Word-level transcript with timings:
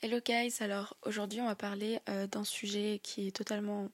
Hello 0.00 0.20
guys, 0.24 0.58
alors 0.60 0.96
aujourd'hui 1.02 1.40
on 1.40 1.46
va 1.46 1.56
parler 1.56 1.98
euh, 2.08 2.28
d'un 2.28 2.44
sujet 2.44 3.00
qui 3.02 3.26
est 3.26 3.30
totalement 3.36 3.88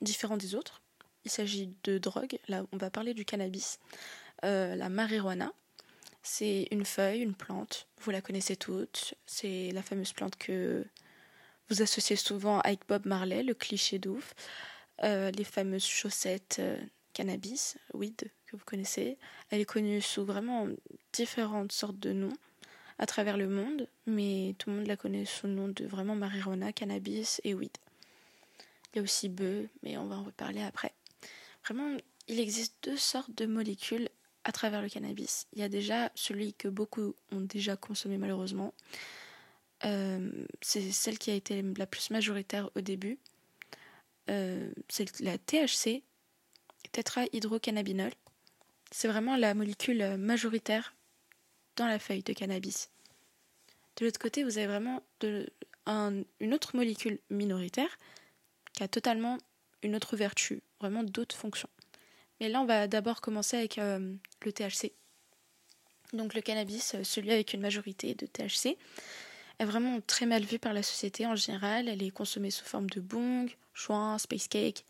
différent 0.00 0.36
des 0.36 0.56
autres. 0.56 0.82
Il 1.24 1.30
s'agit 1.30 1.72
de 1.84 1.98
drogue, 1.98 2.36
là 2.48 2.64
on 2.72 2.76
va 2.76 2.90
parler 2.90 3.14
du 3.14 3.24
cannabis, 3.24 3.78
euh, 4.44 4.74
la 4.74 4.88
marijuana. 4.88 5.52
C'est 6.24 6.66
une 6.72 6.84
feuille, 6.84 7.20
une 7.20 7.36
plante, 7.36 7.86
vous 8.00 8.10
la 8.10 8.20
connaissez 8.20 8.56
toutes, 8.56 9.14
c'est 9.24 9.70
la 9.70 9.82
fameuse 9.84 10.12
plante 10.12 10.34
que 10.34 10.84
vous 11.70 11.80
associez 11.80 12.16
souvent 12.16 12.58
avec 12.62 12.80
Bob 12.88 13.06
Marley, 13.06 13.44
le 13.44 13.54
cliché 13.54 14.00
d'ouf, 14.00 14.34
euh, 15.04 15.30
les 15.30 15.44
fameuses 15.44 15.86
chaussettes 15.86 16.60
cannabis, 17.12 17.78
weed, 17.92 18.32
que 18.46 18.56
vous 18.56 18.64
connaissez. 18.64 19.16
Elle 19.50 19.60
est 19.60 19.64
connue 19.64 20.00
sous 20.00 20.24
vraiment 20.24 20.66
différentes 21.12 21.70
sortes 21.70 22.00
de 22.00 22.12
noms 22.12 22.36
à 22.98 23.06
travers 23.06 23.36
le 23.36 23.48
monde, 23.48 23.88
mais 24.06 24.54
tout 24.58 24.70
le 24.70 24.76
monde 24.76 24.86
la 24.86 24.96
connaît 24.96 25.24
sous 25.24 25.46
le 25.46 25.54
nom 25.54 25.68
de 25.68 25.84
vraiment 25.84 26.14
marijuana, 26.14 26.72
cannabis 26.72 27.40
et 27.44 27.54
weed. 27.54 27.76
Il 28.92 28.98
y 28.98 29.00
a 29.00 29.02
aussi 29.02 29.28
bœuf, 29.28 29.66
mais 29.82 29.96
on 29.96 30.06
va 30.06 30.16
en 30.16 30.24
reparler 30.24 30.62
après. 30.62 30.92
Vraiment, 31.64 31.96
il 32.28 32.38
existe 32.38 32.76
deux 32.82 32.96
sortes 32.96 33.34
de 33.36 33.46
molécules 33.46 34.08
à 34.44 34.52
travers 34.52 34.82
le 34.82 34.88
cannabis. 34.88 35.46
Il 35.54 35.58
y 35.58 35.62
a 35.62 35.68
déjà 35.68 36.10
celui 36.14 36.52
que 36.54 36.68
beaucoup 36.68 37.14
ont 37.32 37.40
déjà 37.40 37.76
consommé 37.76 38.18
malheureusement. 38.18 38.74
Euh, 39.84 40.30
c'est 40.60 40.92
celle 40.92 41.18
qui 41.18 41.30
a 41.30 41.34
été 41.34 41.62
la 41.76 41.86
plus 41.86 42.10
majoritaire 42.10 42.70
au 42.76 42.80
début. 42.80 43.18
Euh, 44.30 44.70
c'est 44.88 45.20
la 45.20 45.38
THC, 45.38 46.02
tétrahydrocannabinol. 46.92 48.12
C'est 48.90 49.08
vraiment 49.08 49.36
la 49.36 49.54
molécule 49.54 50.16
majoritaire 50.16 50.93
dans 51.76 51.86
la 51.86 51.98
feuille 51.98 52.22
de 52.22 52.32
cannabis. 52.32 52.90
De 53.96 54.04
l'autre 54.04 54.18
côté, 54.18 54.42
vous 54.42 54.58
avez 54.58 54.66
vraiment 54.66 55.02
une 55.86 56.54
autre 56.54 56.76
molécule 56.76 57.18
minoritaire 57.30 57.98
qui 58.72 58.82
a 58.82 58.88
totalement 58.88 59.38
une 59.82 59.94
autre 59.94 60.16
vertu, 60.16 60.62
vraiment 60.80 61.04
d'autres 61.04 61.36
fonctions. 61.36 61.68
Mais 62.40 62.48
là, 62.48 62.60
on 62.60 62.66
va 62.66 62.88
d'abord 62.88 63.20
commencer 63.20 63.56
avec 63.56 63.78
euh, 63.78 64.14
le 64.44 64.52
THC. 64.52 64.92
Donc 66.12 66.34
le 66.34 66.40
cannabis, 66.40 66.94
euh, 66.94 67.04
celui 67.04 67.30
avec 67.30 67.52
une 67.52 67.60
majorité 67.60 68.14
de 68.14 68.26
THC, 68.26 68.76
est 69.58 69.64
vraiment 69.64 70.00
très 70.00 70.26
mal 70.26 70.42
vu 70.42 70.58
par 70.58 70.72
la 70.72 70.82
société 70.82 71.26
en 71.26 71.36
général. 71.36 71.88
Elle 71.88 72.02
est 72.02 72.10
consommée 72.10 72.50
sous 72.50 72.64
forme 72.64 72.90
de 72.90 73.00
bong, 73.00 73.54
joint, 73.72 74.18
space 74.18 74.48
cake, 74.48 74.84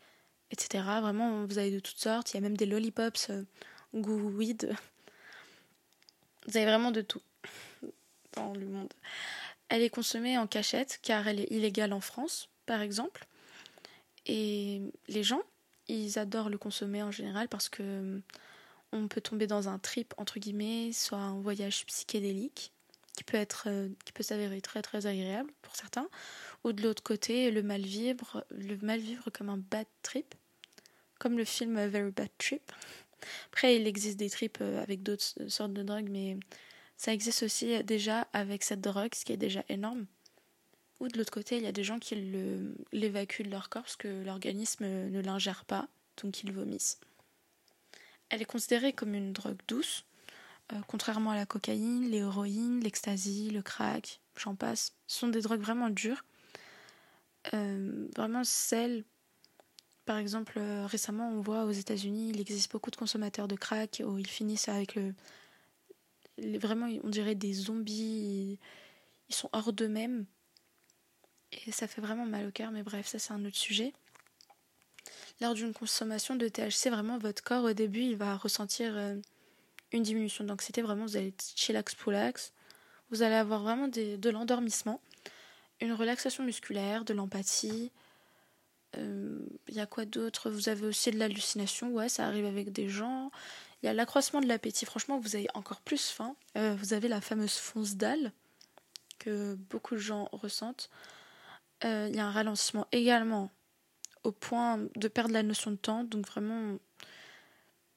etc. 0.49 0.83
Vraiment, 1.01 1.45
vous 1.45 1.57
avez 1.59 1.71
de 1.71 1.79
toutes 1.79 1.99
sortes. 1.99 2.33
Il 2.33 2.35
y 2.35 2.37
a 2.37 2.41
même 2.41 2.57
des 2.57 2.65
lollipops 2.65 3.29
euh, 3.29 3.43
weed 3.93 4.75
vous 6.47 6.57
avez 6.57 6.65
vraiment 6.65 6.91
de 6.91 7.01
tout 7.01 7.21
dans 8.33 8.53
le 8.53 8.65
monde. 8.65 8.93
Elle 9.69 9.81
est 9.81 9.89
consommée 9.89 10.37
en 10.37 10.47
cachette 10.47 10.99
car 11.01 11.27
elle 11.27 11.39
est 11.39 11.51
illégale 11.51 11.93
en 11.93 12.01
France, 12.01 12.49
par 12.65 12.81
exemple. 12.81 13.25
Et 14.25 14.81
les 15.07 15.23
gens, 15.23 15.41
ils 15.87 16.19
adorent 16.19 16.49
le 16.49 16.57
consommer 16.57 17.03
en 17.03 17.11
général 17.11 17.47
parce 17.47 17.69
que 17.69 18.21
on 18.91 19.07
peut 19.07 19.21
tomber 19.21 19.47
dans 19.47 19.67
un 19.67 19.79
trip 19.79 20.13
entre 20.17 20.39
guillemets, 20.39 20.91
soit 20.93 21.17
un 21.17 21.39
voyage 21.41 21.85
psychédélique 21.85 22.71
qui 23.15 23.23
peut 23.23 23.37
être 23.37 23.65
euh, 23.67 23.89
qui 24.03 24.11
peut 24.11 24.23
s'avérer 24.23 24.61
très 24.61 24.81
très 24.81 25.05
agréable 25.05 25.51
pour 25.61 25.75
certains, 25.75 26.09
ou 26.63 26.73
de 26.73 26.81
l'autre 26.81 27.03
côté 27.03 27.51
le 27.51 27.63
mal 27.63 27.81
vivre, 27.81 28.45
le 28.51 28.77
mal 28.77 28.99
vivre 28.99 29.29
comme 29.29 29.49
un 29.49 29.57
bad 29.57 29.87
trip, 30.01 30.35
comme 31.19 31.37
le 31.37 31.45
film 31.45 31.85
Very 31.87 32.11
Bad 32.11 32.29
Trip 32.37 32.71
après, 33.47 33.75
il 33.75 33.87
existe 33.87 34.17
des 34.17 34.29
tripes 34.29 34.59
euh, 34.61 34.81
avec 34.81 35.03
d'autres 35.03 35.47
sortes 35.47 35.73
de 35.73 35.83
drogues, 35.83 36.09
mais 36.09 36.37
ça 36.97 37.13
existe 37.13 37.43
aussi 37.43 37.83
déjà 37.83 38.27
avec 38.33 38.63
cette 38.63 38.81
drogue, 38.81 39.13
ce 39.13 39.25
qui 39.25 39.33
est 39.33 39.37
déjà 39.37 39.63
énorme. 39.69 40.05
Ou 40.99 41.09
de 41.09 41.17
l'autre 41.17 41.31
côté, 41.31 41.57
il 41.57 41.63
y 41.63 41.67
a 41.67 41.73
des 41.73 41.83
gens 41.83 41.99
qui 41.99 42.15
l'évacuent 42.93 43.43
de 43.43 43.49
leur 43.49 43.69
corps 43.69 43.83
parce 43.83 43.97
que 43.97 44.23
l'organisme 44.23 44.85
ne 44.85 45.19
l'ingère 45.19 45.65
pas, 45.65 45.87
donc 46.21 46.41
ils 46.43 46.53
vomissent. 46.53 46.99
Elle 48.29 48.41
est 48.41 48.45
considérée 48.45 48.93
comme 48.93 49.13
une 49.13 49.33
drogue 49.33 49.59
douce, 49.67 50.05
euh, 50.73 50.79
contrairement 50.87 51.31
à 51.31 51.35
la 51.35 51.45
cocaïne, 51.45 52.09
l'héroïne, 52.09 52.79
l'ecstasy, 52.79 53.51
le 53.51 53.61
crack, 53.61 54.21
j'en 54.37 54.55
passe. 54.55 54.93
Ce 55.07 55.19
sont 55.19 55.27
des 55.27 55.41
drogues 55.41 55.61
vraiment 55.61 55.89
dures. 55.89 56.23
Euh, 57.53 58.07
vraiment 58.15 58.43
celles 58.43 59.03
par 60.05 60.17
exemple, 60.17 60.59
euh, 60.59 60.85
récemment, 60.85 61.29
on 61.29 61.41
voit 61.41 61.65
aux 61.65 61.71
États-Unis, 61.71 62.29
il 62.29 62.39
existe 62.39 62.71
beaucoup 62.71 62.91
de 62.91 62.95
consommateurs 62.95 63.47
de 63.47 63.55
crack 63.55 64.01
où 64.05 64.17
ils 64.19 64.27
finissent 64.27 64.69
avec 64.69 64.95
le. 64.95 65.13
vraiment, 66.37 66.87
on 67.03 67.09
dirait 67.09 67.35
des 67.35 67.53
zombies. 67.53 68.59
Ils 69.29 69.35
sont 69.35 69.49
hors 69.51 69.73
d'eux-mêmes. 69.73 70.25
Et 71.65 71.71
ça 71.71 71.87
fait 71.87 72.01
vraiment 72.01 72.25
mal 72.25 72.47
au 72.47 72.51
cœur, 72.51 72.71
mais 72.71 72.83
bref, 72.83 73.07
ça 73.07 73.17
c'est 73.19 73.33
un 73.33 73.43
autre 73.45 73.57
sujet. 73.57 73.93
Lors 75.41 75.53
d'une 75.53 75.73
consommation 75.73 76.35
de 76.35 76.47
THC, 76.47 76.89
vraiment, 76.89 77.17
votre 77.17 77.43
corps 77.43 77.63
au 77.63 77.73
début, 77.73 78.01
il 78.01 78.15
va 78.15 78.37
ressentir 78.37 78.95
euh, 78.95 79.15
une 79.91 80.03
diminution 80.03 80.43
d'anxiété. 80.43 80.81
Vraiment, 80.81 81.05
vous 81.05 81.17
allez 81.17 81.33
chillax 81.55 81.95
poulax. 81.95 82.53
Vous 83.09 83.21
allez 83.23 83.35
avoir 83.35 83.61
vraiment 83.63 83.87
de 83.87 84.29
l'endormissement, 84.29 84.99
une 85.79 85.93
relaxation 85.93 86.43
musculaire, 86.43 87.05
de 87.05 87.13
l'empathie, 87.13 87.91
il 88.97 89.03
euh, 89.03 89.39
y 89.69 89.79
a 89.79 89.85
quoi 89.85 90.05
d'autre? 90.05 90.49
Vous 90.49 90.69
avez 90.69 90.85
aussi 90.85 91.11
de 91.11 91.17
l'hallucination, 91.17 91.91
ouais, 91.91 92.09
ça 92.09 92.25
arrive 92.25 92.45
avec 92.45 92.71
des 92.71 92.89
gens. 92.89 93.31
Il 93.81 93.87
y 93.87 93.89
a 93.89 93.93
l'accroissement 93.93 94.41
de 94.41 94.47
l'appétit, 94.47 94.85
franchement, 94.85 95.19
vous 95.19 95.35
avez 95.35 95.47
encore 95.53 95.81
plus 95.81 96.09
faim. 96.09 96.35
Euh, 96.57 96.75
vous 96.75 96.93
avez 96.93 97.07
la 97.07 97.21
fameuse 97.21 97.55
fonce 97.55 97.95
dalle 97.95 98.31
que 99.19 99.55
beaucoup 99.55 99.95
de 99.95 99.99
gens 99.99 100.29
ressentent. 100.31 100.89
Euh, 101.83 102.07
il 102.09 102.15
y 102.15 102.19
a 102.19 102.25
un 102.25 102.31
ralentissement 102.31 102.87
également 102.91 103.51
au 104.23 104.31
point 104.31 104.87
de 104.95 105.07
perdre 105.07 105.33
la 105.33 105.43
notion 105.43 105.71
de 105.71 105.75
temps. 105.75 106.03
Donc 106.03 106.25
vraiment, 106.27 106.77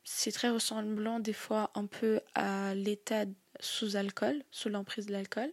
c'est 0.04 0.32
très 0.32 0.50
ressemblant 0.50 1.20
des 1.20 1.32
fois 1.32 1.70
un 1.74 1.86
peu 1.86 2.20
à 2.34 2.74
l'état 2.74 3.24
sous 3.60 3.96
alcool, 3.96 4.42
sous 4.50 4.68
l'emprise 4.68 5.06
de 5.06 5.12
l'alcool. 5.12 5.52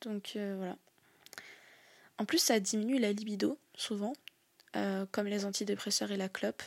Donc 0.00 0.32
voilà. 0.34 0.76
En 2.18 2.24
plus, 2.24 2.38
ça 2.38 2.58
diminue 2.60 2.98
la 2.98 3.12
libido, 3.12 3.58
souvent. 3.74 4.12
Euh, 4.76 5.06
comme 5.10 5.26
les 5.26 5.44
antidépresseurs 5.44 6.12
et 6.12 6.16
la 6.16 6.28
clope. 6.28 6.62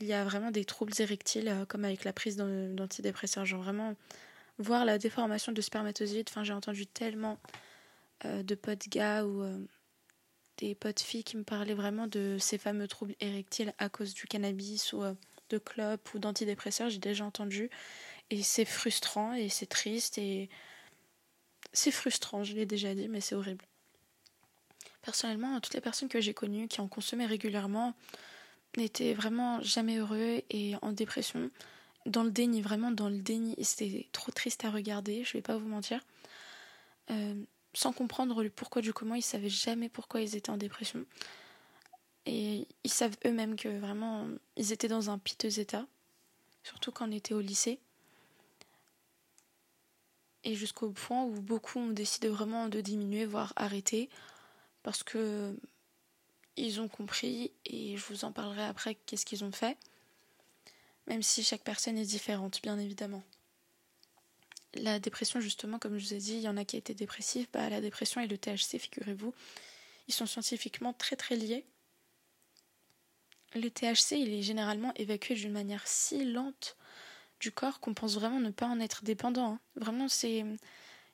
Il 0.00 0.06
y 0.06 0.12
a 0.12 0.24
vraiment 0.24 0.50
des 0.50 0.66
troubles 0.66 0.92
érectiles, 0.98 1.48
euh, 1.48 1.64
comme 1.64 1.84
avec 1.84 2.04
la 2.04 2.12
prise 2.12 2.36
d'antidépresseurs. 2.36 3.46
Genre 3.46 3.62
vraiment 3.62 3.94
voir 4.58 4.84
la 4.84 4.98
déformation 4.98 5.52
de 5.52 5.60
spermatozoïdes. 5.60 6.28
Enfin, 6.28 6.44
j'ai 6.44 6.52
entendu 6.52 6.86
tellement 6.86 7.38
euh, 8.24 8.42
de 8.42 8.54
potes 8.54 8.88
gars 8.88 9.24
ou 9.24 9.44
des 10.58 10.74
potes 10.74 11.00
filles 11.00 11.24
qui 11.24 11.36
me 11.36 11.44
parlaient 11.44 11.74
vraiment 11.74 12.06
de 12.06 12.36
ces 12.38 12.58
fameux 12.58 12.88
troubles 12.88 13.14
érectiles 13.20 13.72
à 13.78 13.88
cause 13.88 14.14
du 14.14 14.26
cannabis 14.26 14.92
ou 14.92 15.02
de 15.48 15.58
clope 15.58 16.14
ou 16.14 16.18
d'antidépresseurs. 16.18 16.90
J'ai 16.90 16.98
déjà 16.98 17.24
entendu. 17.24 17.70
Et 18.30 18.42
c'est 18.42 18.64
frustrant 18.64 19.34
et 19.34 19.48
c'est 19.48 19.66
triste 19.66 20.18
et 20.18 20.50
c'est 21.72 21.90
frustrant, 21.90 22.42
je 22.42 22.54
l'ai 22.54 22.66
déjà 22.66 22.94
dit, 22.94 23.08
mais 23.08 23.20
c'est 23.20 23.34
horrible. 23.34 23.64
Personnellement, 25.06 25.60
toutes 25.60 25.74
les 25.74 25.80
personnes 25.80 26.08
que 26.08 26.20
j'ai 26.20 26.34
connues 26.34 26.66
qui 26.66 26.80
ont 26.80 26.88
consommé 26.88 27.26
régulièrement 27.26 27.94
n'étaient 28.76 29.14
vraiment 29.14 29.62
jamais 29.62 29.98
heureux 29.98 30.42
et 30.50 30.74
en 30.82 30.90
dépression, 30.90 31.48
dans 32.06 32.24
le 32.24 32.32
déni, 32.32 32.60
vraiment 32.60 32.90
dans 32.90 33.08
le 33.08 33.18
déni. 33.18 33.54
C'était 33.62 34.08
trop 34.10 34.32
triste 34.32 34.64
à 34.64 34.70
regarder, 34.72 35.22
je 35.22 35.34
vais 35.34 35.42
pas 35.42 35.56
vous 35.56 35.68
mentir. 35.68 36.00
Euh, 37.12 37.40
sans 37.72 37.92
comprendre 37.92 38.42
le 38.42 38.50
pourquoi 38.50 38.82
du 38.82 38.92
comment, 38.92 39.14
ils 39.14 39.22
savaient 39.22 39.48
jamais 39.48 39.88
pourquoi 39.88 40.22
ils 40.22 40.34
étaient 40.34 40.50
en 40.50 40.56
dépression. 40.56 41.06
Et 42.26 42.66
ils 42.82 42.90
savent 42.90 43.16
eux-mêmes 43.24 43.54
que 43.54 43.68
vraiment, 43.68 44.26
ils 44.56 44.72
étaient 44.72 44.88
dans 44.88 45.08
un 45.08 45.18
piteux 45.18 45.60
état, 45.60 45.86
surtout 46.64 46.90
quand 46.90 47.08
on 47.08 47.12
était 47.12 47.32
au 47.32 47.40
lycée. 47.40 47.78
Et 50.42 50.56
jusqu'au 50.56 50.90
point 50.90 51.22
où 51.22 51.40
beaucoup 51.40 51.78
ont 51.78 51.90
décidé 51.90 52.26
vraiment 52.26 52.68
de 52.68 52.80
diminuer, 52.80 53.24
voire 53.24 53.52
arrêter, 53.54 54.10
parce 54.86 55.02
que 55.02 55.58
ils 56.56 56.80
ont 56.80 56.86
compris 56.86 57.50
et 57.64 57.96
je 57.96 58.04
vous 58.04 58.24
en 58.24 58.30
parlerai 58.30 58.62
après 58.62 58.94
qu'est-ce 58.94 59.26
qu'ils 59.26 59.42
ont 59.42 59.50
fait. 59.50 59.76
Même 61.08 61.24
si 61.24 61.42
chaque 61.42 61.64
personne 61.64 61.98
est 61.98 62.06
différente, 62.06 62.62
bien 62.62 62.78
évidemment. 62.78 63.24
La 64.74 65.00
dépression, 65.00 65.40
justement, 65.40 65.80
comme 65.80 65.98
je 65.98 66.06
vous 66.06 66.14
ai 66.14 66.18
dit, 66.18 66.34
il 66.34 66.42
y 66.42 66.48
en 66.48 66.56
a 66.56 66.64
qui 66.64 66.76
étaient 66.76 66.94
dépressifs. 66.94 67.50
Bah, 67.50 67.68
la 67.68 67.80
dépression 67.80 68.20
et 68.20 68.28
le 68.28 68.38
THC, 68.38 68.78
figurez-vous, 68.78 69.34
ils 70.06 70.14
sont 70.14 70.26
scientifiquement 70.26 70.92
très 70.92 71.16
très 71.16 71.34
liés. 71.34 71.66
Le 73.56 73.68
THC, 73.68 74.12
il 74.12 74.32
est 74.34 74.42
généralement 74.42 74.94
évacué 74.94 75.34
d'une 75.34 75.52
manière 75.52 75.84
si 75.88 76.24
lente 76.24 76.76
du 77.40 77.50
corps 77.50 77.80
qu'on 77.80 77.92
pense 77.92 78.14
vraiment 78.14 78.38
ne 78.38 78.50
pas 78.50 78.66
en 78.66 78.78
être 78.78 79.02
dépendant. 79.02 79.54
Hein. 79.54 79.60
Vraiment, 79.74 80.08
c'est 80.08 80.44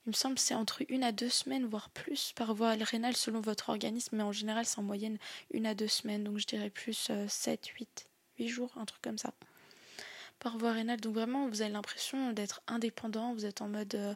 il 0.06 0.10
me 0.10 0.14
semble 0.14 0.34
que 0.34 0.40
c'est 0.40 0.54
entre 0.54 0.82
une 0.88 1.04
à 1.04 1.12
deux 1.12 1.28
semaines, 1.28 1.66
voire 1.66 1.88
plus, 1.90 2.32
par 2.34 2.54
voie 2.54 2.72
rénale 2.72 3.16
selon 3.16 3.40
votre 3.40 3.68
organisme, 3.68 4.16
mais 4.16 4.24
en 4.24 4.32
général 4.32 4.66
c'est 4.66 4.80
en 4.80 4.82
moyenne 4.82 5.18
une 5.52 5.66
à 5.66 5.74
deux 5.74 5.88
semaines, 5.88 6.24
donc 6.24 6.38
je 6.38 6.46
dirais 6.46 6.70
plus 6.70 7.10
7, 7.28 7.66
8, 7.66 8.08
8 8.38 8.48
jours, 8.48 8.72
un 8.76 8.84
truc 8.84 9.00
comme 9.00 9.18
ça. 9.18 9.32
Par 10.40 10.58
voie 10.58 10.72
rénale, 10.72 11.00
donc 11.00 11.14
vraiment 11.14 11.48
vous 11.48 11.62
avez 11.62 11.70
l'impression 11.70 12.32
d'être 12.32 12.62
indépendant, 12.66 13.32
vous 13.32 13.46
êtes 13.46 13.62
en 13.62 13.68
mode 13.68 13.94
euh, 13.94 14.14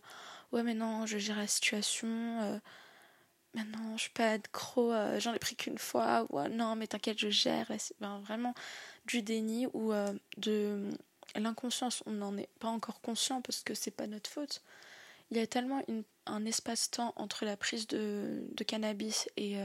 ouais 0.51 0.65
mais 0.65 0.75
non 0.75 1.07
je 1.07 1.19
gère 1.19 1.39
la 1.39 1.47
situation 1.47 2.09
euh, 2.43 2.59
maintenant 3.55 3.97
je 3.97 4.03
suis 4.03 4.11
pas 4.11 4.33
accro 4.33 4.93
euh, 4.93 5.21
j'en 5.21 5.35
ai 5.35 5.39
pris 5.39 5.55
qu'une 5.55 5.79
fois 5.79 6.27
ou 6.31 6.41
non 6.49 6.75
mais 6.75 6.89
t'inquiète 6.89 7.19
je 7.19 7.31
gère 7.31 7.71
ben, 8.01 8.19
vraiment 8.21 8.55
du 9.07 9.23
déni 9.23 9.69
ou 9.73 9.93
de 10.37 10.91
l'inconscience 11.37 12.03
on 12.07 12.13
n'en 12.13 12.37
est 12.37 12.49
pas 12.59 12.69
encore 12.69 13.01
conscient 13.01 13.41
parce 13.41 13.63
que 13.63 13.75
c'est 13.75 13.93
pas 13.93 14.09
notre 14.09 14.29
faute 14.29 14.63
il 15.31 15.37
y 15.37 15.41
a 15.41 15.47
tellement 15.47 15.85
un 16.27 16.45
espace-temps 16.45 17.13
entre 17.17 17.45
la 17.45 17.57
prise 17.57 17.87
de, 17.87 18.45
de 18.53 18.65
cannabis 18.65 19.29
et, 19.37 19.57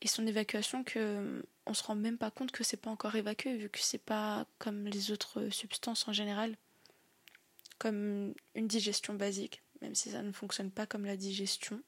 et 0.00 0.08
son 0.08 0.26
évacuation 0.26 0.82
que 0.84 1.44
on 1.66 1.74
se 1.74 1.82
rend 1.84 1.94
même 1.94 2.18
pas 2.18 2.30
compte 2.30 2.50
que 2.50 2.64
c'est 2.64 2.76
pas 2.76 2.90
encore 2.90 3.14
évacué 3.14 3.56
vu 3.56 3.70
que 3.70 3.78
c'est 3.78 3.98
pas 3.98 4.46
comme 4.58 4.86
les 4.86 5.10
autres 5.10 5.48
substances 5.50 6.08
en 6.08 6.12
général. 6.12 6.56
Comme 7.78 8.34
une 8.54 8.66
digestion 8.66 9.14
basique 9.14 9.64
même 9.84 9.94
si 9.94 10.10
ça 10.10 10.22
ne 10.22 10.32
fonctionne 10.32 10.70
pas 10.70 10.86
comme 10.86 11.04
la 11.04 11.16
digestion. 11.16 11.80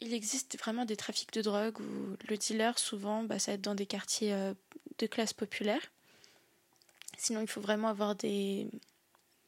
Il 0.00 0.14
existe 0.14 0.58
vraiment 0.58 0.84
des 0.84 0.96
trafics 0.96 1.32
de 1.32 1.42
drogue 1.42 1.80
où 1.80 2.16
le 2.28 2.36
dealer 2.36 2.78
souvent 2.78 3.22
bah, 3.24 3.38
ça 3.38 3.50
va 3.50 3.54
être 3.56 3.60
dans 3.60 3.74
des 3.74 3.86
quartiers 3.86 4.32
euh, 4.32 4.54
de 4.98 5.06
classe 5.06 5.32
populaire. 5.32 5.82
Sinon 7.18 7.40
il 7.42 7.48
faut 7.48 7.60
vraiment 7.60 7.88
avoir 7.88 8.14
des, 8.14 8.68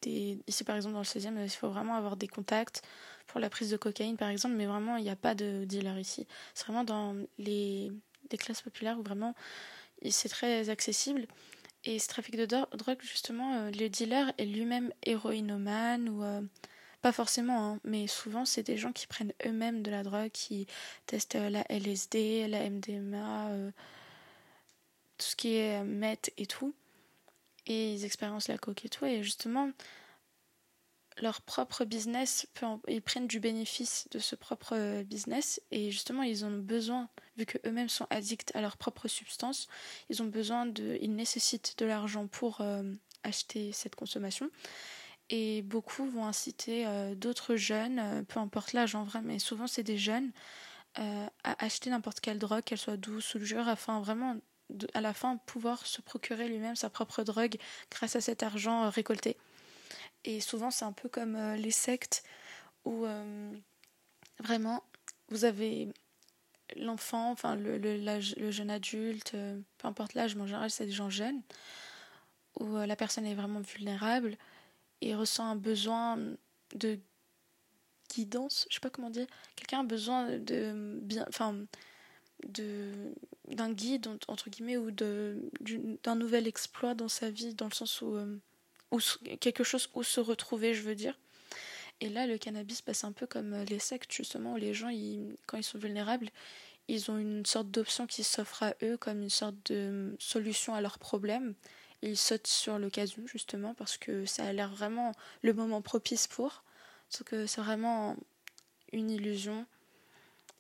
ici 0.07 0.65
par 0.65 0.77
exemple 0.77 0.95
dans 0.95 1.01
le 1.01 1.05
16e 1.05 1.43
il 1.43 1.51
faut 1.51 1.69
vraiment 1.69 1.95
avoir 1.95 2.17
des 2.17 2.29
contacts 2.29 2.83
pour 3.27 3.41
la 3.41 3.51
prise 3.51 3.71
de 3.71 3.77
cocaïne 3.77 4.17
par 4.17 4.29
exemple 4.29 4.55
mais 4.55 4.67
vraiment 4.67 4.97
il 4.97 5.05
n'y 5.05 5.11
a 5.11 5.17
pas 5.17 5.35
de 5.35 5.65
dealer 5.65 5.99
ici 5.99 6.27
c'est 6.55 6.65
vraiment 6.65 6.85
dans 6.85 7.17
les 7.39 7.93
classes 8.39 8.63
populaires 8.63 8.99
où 8.99 9.03
vraiment 9.03 9.35
c'est 10.11 10.29
très 10.29 10.69
accessible. 10.69 11.27
Et 11.85 11.99
ce 11.99 12.09
trafic 12.09 12.37
de 12.37 12.47
drogue, 12.47 13.01
justement, 13.01 13.55
euh, 13.55 13.71
le 13.71 13.89
dealer 13.89 14.33
est 14.39 14.45
lui-même 14.45 14.93
héroïnomane 15.03 16.09
ou 16.09 16.23
euh, 16.23 16.41
pas 17.01 17.13
forcément, 17.13 17.73
hein, 17.73 17.81
mais 17.85 18.07
souvent 18.07 18.45
c'est 18.45 18.63
des 18.63 18.77
gens 18.77 18.93
qui 18.93 19.07
prennent 19.09 19.33
eux-mêmes 19.45 19.83
de 19.83 19.91
la 19.91 20.05
drogue, 20.05 20.31
qui 20.31 20.67
testent 21.07 21.37
euh, 21.37 21.51
la 21.51 21.65
LSD, 21.69 22.47
la 22.49 22.71
MDMA, 22.71 23.51
tout 25.19 25.27
ce 25.27 25.37
qui 25.37 25.57
est 25.57 25.83
meth 25.83 26.33
et 26.37 26.47
tout, 26.47 26.75
et 27.67 27.95
ils 27.95 28.05
expérimentent 28.05 28.49
la 28.49 28.59
coke 28.59 28.85
et 28.85 28.89
tout. 28.89 29.05
Et 29.05 29.23
justement, 29.23 29.71
leur 31.21 31.43
propre 31.43 31.85
business, 31.85 32.47
ils 32.89 33.03
prennent 33.03 33.27
du 33.27 33.41
bénéfice 33.41 34.09
de 34.11 34.19
ce 34.19 34.35
propre 34.35 34.75
euh, 34.75 35.03
business 35.05 35.61
et 35.71 35.91
justement 35.91 36.23
ils 36.23 36.45
ont 36.45 36.51
besoin, 36.59 37.09
vu 37.37 37.47
qu'eux-mêmes 37.47 37.89
sont 37.89 38.07
addicts 38.11 38.55
à 38.55 38.61
leur 38.61 38.77
propre 38.77 39.09
substance, 39.09 39.69
ils 40.09 40.23
ont 40.23 40.27
besoin 40.27 40.67
de, 40.67 40.99
ils 41.01 41.15
nécessitent 41.15 41.75
de 41.79 41.87
l'argent 41.87 42.27
pour 42.27 42.61
euh, 42.61 42.83
acheter 43.25 43.73
cette 43.73 43.95
consommation. 43.95 44.51
Et 45.31 45.63
beaucoup 45.63 46.05
vont 46.07 46.27
inciter 46.27 46.87
euh, 46.87 47.15
d'autres 47.15 47.57
jeunes, 47.57 48.25
peu 48.29 48.41
importe 48.41 48.73
l'âge 48.73 48.95
en 48.95 49.05
vrai, 49.05 49.23
mais 49.23 49.39
souvent 49.39 49.67
c'est 49.67 49.83
des 49.83 49.99
jeunes, 49.99 50.33
à 50.95 51.65
acheter 51.65 51.89
n'importe 51.89 52.21
quelle 52.21 52.39
drogue, 52.39 52.65
qu'elle 52.65 52.77
soit 52.77 52.99
douce 52.99 53.35
ou 53.35 53.39
dure, 53.39 53.67
afin 53.67 54.03
vraiment 54.03 54.37
à 54.95 55.01
la 55.01 55.13
fin 55.13 55.37
pouvoir 55.39 55.87
se 55.87 56.01
procurer 56.01 56.49
lui-même 56.49 56.77
sa 56.77 56.91
propre 56.91 57.23
drogue 57.23 57.57
grâce 57.91 58.17
à 58.17 58.21
cet 58.21 58.43
argent 58.43 58.89
récolté. 58.91 59.37
Et 60.25 60.41
souvent, 60.41 60.71
c'est 60.71 60.85
un 60.85 60.93
peu 60.93 61.09
comme 61.09 61.37
euh, 61.37 61.57
les 61.57 61.71
sectes 61.71 62.23
où 62.85 63.05
euh, 63.05 63.53
vraiment 64.39 64.83
vous 65.29 65.45
avez 65.45 65.89
l'enfant, 66.77 67.31
enfin 67.31 67.55
le, 67.55 67.79
le, 67.79 68.51
jeune 68.51 68.71
adulte, 68.71 69.33
euh, 69.35 69.61
peu 69.79 69.89
importe 69.89 70.15
l'âge, 70.15 70.35
mais 70.37 70.43
en 70.43 70.47
général, 70.47 70.71
c'est 70.71 70.87
des 70.87 70.93
gens 70.93 71.11
jeunes, 71.11 71.43
où 72.61 72.77
la 72.77 72.97
personne 72.97 73.27
est 73.27 73.35
vraiment 73.35 73.61
vulnérable 73.61 74.37
et 75.01 75.15
ressent 75.15 75.47
un 75.47 75.57
besoin 75.57 76.19
de 76.75 76.99
guidance, 78.11 78.67
je 78.69 78.75
sais 78.75 78.81
pas 78.81 78.91
comment 78.91 79.11
dire, 79.11 79.27
quelqu'un 79.57 79.81
a 79.81 79.85
besoin 79.85 80.39
de 80.39 80.99
bien, 81.03 81.25
enfin, 81.29 81.65
d'un 82.47 83.73
guide 83.73 84.09
entre 84.29 84.51
guillemets 84.51 84.77
ou 84.77 84.91
d'un 84.91 86.15
nouvel 86.15 86.47
exploit 86.47 86.95
dans 86.95 87.09
sa 87.09 87.31
vie 87.31 87.55
dans 87.55 87.67
le 87.67 87.75
sens 87.75 88.03
où 88.03 88.17
quelque 89.41 89.65
chose 89.65 89.89
où 89.95 90.03
se 90.03 90.21
retrouver, 90.21 90.75
je 90.75 90.83
veux 90.83 90.95
dire. 90.95 91.19
Et 92.01 92.09
là, 92.09 92.27
le 92.27 92.37
cannabis 92.37 92.83
passe 92.83 93.05
un 93.05 93.13
peu 93.13 93.27
comme 93.27 93.55
euh, 93.55 93.65
les 93.67 93.79
sectes, 93.79 94.13
justement, 94.13 94.55
où 94.55 94.57
les 94.57 94.75
gens, 94.75 94.91
quand 95.47 95.57
ils 95.57 95.63
sont 95.63 95.79
vulnérables, 95.79 96.31
ils 96.89 97.13
ont 97.13 97.17
une 97.17 97.47
sorte 97.47 97.71
d'option 97.71 98.09
qui 98.09 98.25
s'offre 98.25 98.65
à 98.65 98.75
eux 98.83 98.97
comme 98.97 99.23
une 99.23 99.31
sorte 99.31 99.55
de 99.71 100.17
solution 100.19 100.75
à 100.75 100.81
leurs 100.81 100.99
problèmes. 100.99 101.55
Ils 102.03 102.17
sautent 102.17 102.49
sur 102.49 102.81
l'occasion, 102.81 103.25
justement, 103.27 103.75
parce 103.75 103.99
que 103.99 104.27
ça 104.27 104.45
a 104.45 104.53
l'air 104.53 104.75
vraiment 104.75 105.13
le 105.43 105.55
moment 105.55 105.81
propice 105.81 106.27
pour. 106.27 106.65
Sauf 107.09 107.23
que 107.25 107.47
c'est 107.47 107.61
vraiment 107.61 108.17
une 108.91 109.11
illusion 109.11 109.65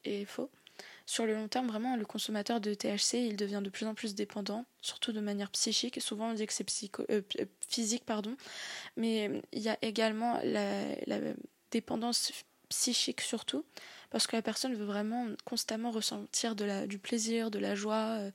et 0.05 0.25
faux 0.25 0.51
sur 1.07 1.27
le 1.27 1.35
long 1.35 1.49
terme, 1.49 1.67
vraiment, 1.69 1.97
le 1.97 2.05
consommateur 2.05 2.61
de 2.61 2.75
THC, 2.75 3.15
il 3.15 3.37
devient 3.37 3.61
de 3.63 3.71
plus 3.71 3.87
en 3.87 3.95
plus 3.95 4.15
dépendant, 4.15 4.65
surtout 4.81 5.13
de 5.13 5.21
manière 5.21 5.51
psychique. 5.51 6.01
Souvent, 6.01 6.31
on 6.31 6.35
dit 6.35 6.47
que 6.47 6.53
c'est 6.53 6.67
euh, 7.11 7.23
physique, 7.69 8.05
pardon, 8.05 8.37
mais 8.97 9.43
il 9.53 9.63
y 9.63 9.69
a 9.69 9.79
également 9.83 10.41
la, 10.45 10.95
dépendance 11.71 12.33
psychique 12.69 13.21
surtout, 13.21 13.65
parce 14.11 14.27
que 14.27 14.37
la 14.37 14.43
personne 14.43 14.75
veut 14.75 14.85
vraiment 14.85 15.27
constamment 15.45 15.91
ressentir 15.91 16.55
de 16.55 16.65
la, 16.65 16.87
du 16.87 16.99
plaisir, 16.99 17.51
de 17.51 17.59
la 17.59 17.75
joie, 17.75 18.19
euh, 18.19 18.31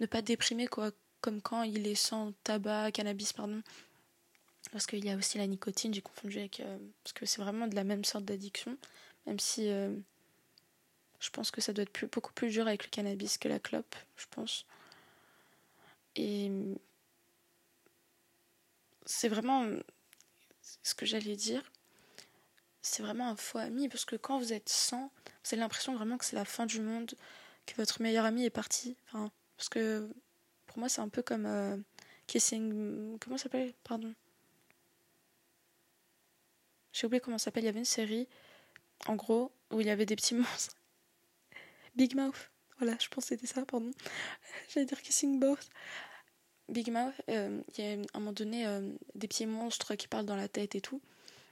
ne 0.00 0.06
pas 0.06 0.22
déprimer, 0.22 0.66
quoi, 0.66 0.90
comme 1.20 1.42
quand 1.42 1.62
il 1.62 1.86
est 1.86 1.94
sans 1.94 2.32
tabac, 2.44 2.92
cannabis, 2.92 3.32
pardon. 3.32 3.62
Parce 4.72 4.86
qu'il 4.86 5.04
y 5.04 5.10
a 5.10 5.16
aussi 5.16 5.38
la 5.38 5.46
nicotine, 5.46 5.94
j'ai 5.94 6.02
confondu 6.02 6.38
avec. 6.38 6.60
Euh, 6.60 6.78
parce 7.02 7.12
que 7.12 7.26
c'est 7.26 7.40
vraiment 7.40 7.66
de 7.66 7.74
la 7.74 7.84
même 7.84 8.04
sorte 8.04 8.24
d'addiction, 8.24 8.76
même 9.26 9.38
si 9.38 9.70
je 11.20 11.30
pense 11.30 11.50
que 11.50 11.60
ça 11.60 11.72
doit 11.72 11.82
être 11.82 12.06
beaucoup 12.12 12.32
plus 12.32 12.50
dur 12.50 12.66
avec 12.66 12.84
le 12.84 12.90
cannabis 12.90 13.38
que 13.38 13.48
la 13.48 13.58
clope, 13.58 13.96
je 14.16 14.26
pense. 14.30 14.66
Et 16.16 16.50
c'est 19.04 19.28
vraiment 19.28 19.66
ce 20.82 20.94
que 20.94 21.06
j'allais 21.06 21.36
dire. 21.36 21.62
C'est 22.82 23.02
vraiment 23.02 23.28
un 23.28 23.36
faux 23.36 23.58
ami 23.58 23.88
parce 23.88 24.04
que 24.04 24.16
quand 24.16 24.38
vous 24.38 24.52
êtes 24.52 24.68
sans, 24.68 25.10
vous 25.26 25.52
avez 25.52 25.58
l'impression 25.58 25.94
vraiment 25.94 26.18
que 26.18 26.24
c'est 26.24 26.36
la 26.36 26.44
fin 26.44 26.66
du 26.66 26.80
monde, 26.80 27.12
que 27.66 27.74
votre 27.76 28.00
meilleur 28.00 28.24
ami 28.24 28.44
est 28.44 28.50
parti. 28.50 28.96
Enfin, 29.06 29.30
parce 29.56 29.68
que 29.68 30.08
pour 30.66 30.78
moi, 30.78 30.88
c'est 30.88 31.00
un 31.00 31.08
peu 31.08 31.22
comme 31.22 31.46
euh, 31.46 31.76
Kissing. 32.26 33.18
Comment 33.18 33.36
ça 33.36 33.44
s'appelle? 33.44 33.74
Pardon. 33.82 34.14
J'ai 36.92 37.06
oublié 37.06 37.20
comment 37.20 37.38
ça 37.38 37.46
s'appelle. 37.46 37.64
Il 37.64 37.66
y 37.66 37.70
avait 37.70 37.78
une 37.80 37.84
série, 37.84 38.28
en 39.06 39.16
gros, 39.16 39.52
où 39.70 39.80
il 39.80 39.86
y 39.86 39.90
avait 39.90 40.06
des 40.06 40.16
petits 40.16 40.34
monstres 40.36 40.77
Big 41.98 42.14
Mouth. 42.14 42.50
Voilà, 42.78 42.96
je 43.00 43.08
pense 43.08 43.24
que 43.24 43.30
c'était 43.30 43.48
ça, 43.48 43.66
pardon. 43.66 43.90
J'allais 44.72 44.86
dire 44.86 45.02
Kissing 45.02 45.40
Both. 45.40 45.68
Big 46.68 46.92
Mouth, 46.92 47.14
euh, 47.28 47.60
il 47.76 47.84
y 47.84 47.88
a 47.88 47.92
à 47.92 47.96
un 48.14 48.18
moment 48.20 48.32
donné 48.32 48.66
euh, 48.66 48.92
des 49.16 49.26
petits 49.26 49.46
monstres 49.46 49.96
qui 49.96 50.06
parlent 50.06 50.24
dans 50.24 50.36
la 50.36 50.46
tête 50.46 50.76
et 50.76 50.80
tout. 50.80 51.00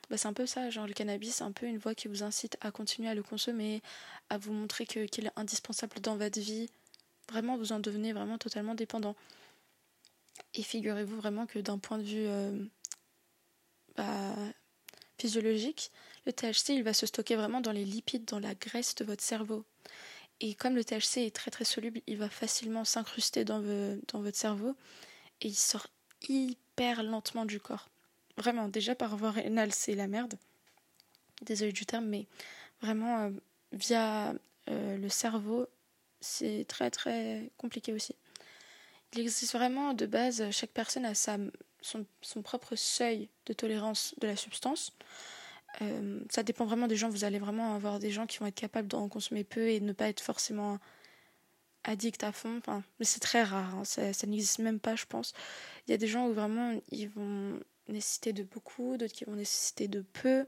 Bah, 0.09 0.17
c'est 0.17 0.29
un 0.29 0.33
peu 0.33 0.47
ça, 0.47 0.71
genre 0.71 0.87
le 0.87 0.93
cannabis, 0.93 1.37
c'est 1.37 1.45
un 1.45 1.51
peu 1.51 1.67
une 1.67 1.79
voie 1.79 1.97
qui 1.97 2.07
vous 2.07 2.23
incite 2.23 2.57
à 2.61 2.71
continuer 2.71 3.09
à 3.09 3.15
le 3.17 3.25
consommer, 3.25 3.83
à 4.31 4.39
vous 4.39 4.53
montrer 4.53 4.87
qu'il 4.87 5.27
est 5.27 5.33
indispensable 5.35 6.01
dans 6.01 6.17
votre 6.17 6.39
vie. 6.39 6.71
Vraiment, 7.29 7.57
vous 7.57 7.73
en 7.73 7.81
devenez 7.81 8.13
vraiment 8.13 8.39
totalement 8.39 8.77
dépendant. 8.77 9.17
Et 10.55 10.63
figurez-vous 10.63 11.17
vraiment 11.17 11.47
que 11.47 11.59
d'un 11.59 11.79
point 11.79 11.99
de 11.99 12.05
vue 12.05 12.27
euh, 12.29 12.65
bah, 13.97 14.37
physiologique, 15.19 15.91
le 16.25 16.33
THC, 16.33 16.69
il 16.69 16.85
va 16.85 16.93
se 16.93 17.07
stocker 17.07 17.35
vraiment 17.35 17.61
dans 17.61 17.73
les 17.73 17.85
lipides, 17.85 18.27
dans 18.27 18.39
la 18.39 18.55
graisse 18.55 18.95
de 18.95 19.05
votre 19.05 19.25
cerveau. 19.25 19.65
Et 20.41 20.55
comme 20.55 20.75
le 20.75 20.85
THC 20.85 21.19
est 21.19 21.35
très 21.35 21.51
très 21.51 21.65
soluble, 21.65 22.01
il 22.07 22.19
va 22.19 22.29
facilement 22.29 22.85
s'incruster 22.85 23.45
dans, 23.45 23.61
votre 23.61 24.37
cerveau 24.37 24.75
et 25.41 25.49
il 25.49 25.55
sort 25.55 25.87
hyper 26.29 27.03
lentement 27.03 27.47
du 27.47 27.59
corps. 27.59 27.89
Vraiment, 28.37 28.69
déjà 28.69 28.95
par 28.95 29.17
voie 29.17 29.31
rénale, 29.31 29.73
c'est 29.73 29.95
la 29.95 30.07
merde. 30.07 30.35
Désolé 31.43 31.73
du 31.73 31.87
terme, 31.87 32.07
mais 32.07 32.27
vraiment 32.83 33.21
euh, 33.21 33.31
via 33.73 34.35
euh, 34.69 34.97
le 34.99 35.09
cerveau, 35.09 35.67
c'est 36.21 36.67
très 36.69 36.91
très 36.91 37.51
compliqué 37.57 37.93
aussi. 37.93 38.15
Il 39.15 39.21
existe 39.21 39.53
vraiment 39.55 39.95
de 39.95 40.05
base, 40.05 40.51
chaque 40.51 40.71
personne 40.71 41.07
a 41.07 41.15
son 41.15 42.43
propre 42.43 42.75
seuil 42.77 43.29
de 43.47 43.55
tolérance 43.55 44.15
de 44.19 44.27
la 44.27 44.37
substance. 44.37 44.93
Euh, 45.83 46.21
ça 46.31 46.43
dépend 46.43 46.65
vraiment 46.65 46.87
des 46.87 46.97
gens. 46.97 47.09
Vous 47.09 47.25
allez 47.25 47.39
vraiment 47.39 47.75
avoir 47.75 47.99
des 47.99 48.11
gens 48.11 48.27
qui 48.27 48.39
vont 48.39 48.47
être 48.47 48.55
capables 48.55 48.89
d'en 48.89 49.09
consommer 49.09 49.45
peu 49.45 49.69
et 49.69 49.81
ne 49.81 49.93
pas 49.93 50.09
être 50.09 50.21
forcément 50.21 50.79
addicts 51.85 52.25
à 52.25 52.33
fond. 52.33 52.59
Enfin, 52.59 52.83
mais 52.99 53.05
c'est 53.05 53.21
très 53.21 53.43
rare. 53.43 53.75
Hein. 53.75 53.85
Ça, 53.85 54.27
n'existe 54.27 54.59
même 54.59 54.81
pas, 54.81 54.97
je 54.97 55.07
pense. 55.07 55.33
Il 55.87 55.91
y 55.91 55.95
a 55.95 55.99
des 55.99 56.09
gens 56.09 56.29
où 56.29 56.33
vraiment 56.33 56.79
ils 56.91 57.09
vont 57.09 57.61
nécessiter 57.89 58.33
de 58.33 58.43
beaucoup, 58.43 58.97
d'autres 58.97 59.13
qui 59.13 59.25
vont 59.25 59.37
nécessiter 59.37 59.89
de 59.89 60.01
peu. 60.01 60.45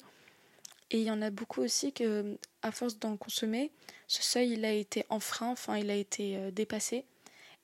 Et 0.91 0.99
il 0.99 1.05
y 1.05 1.11
en 1.11 1.21
a 1.21 1.31
beaucoup 1.31 1.61
aussi 1.61 1.93
que, 1.93 2.39
à 2.63 2.73
force 2.73 2.99
d'en 2.99 3.17
consommer, 3.17 3.71
ce 4.07 4.23
seuil 4.23 4.53
il 4.53 4.65
a 4.65 4.73
été 4.73 5.05
enfreint, 5.11 5.51
enfin 5.51 5.77
il 5.77 5.91
a 5.91 5.95
été 5.95 6.37
euh, 6.37 6.51
dépassé 6.51 7.05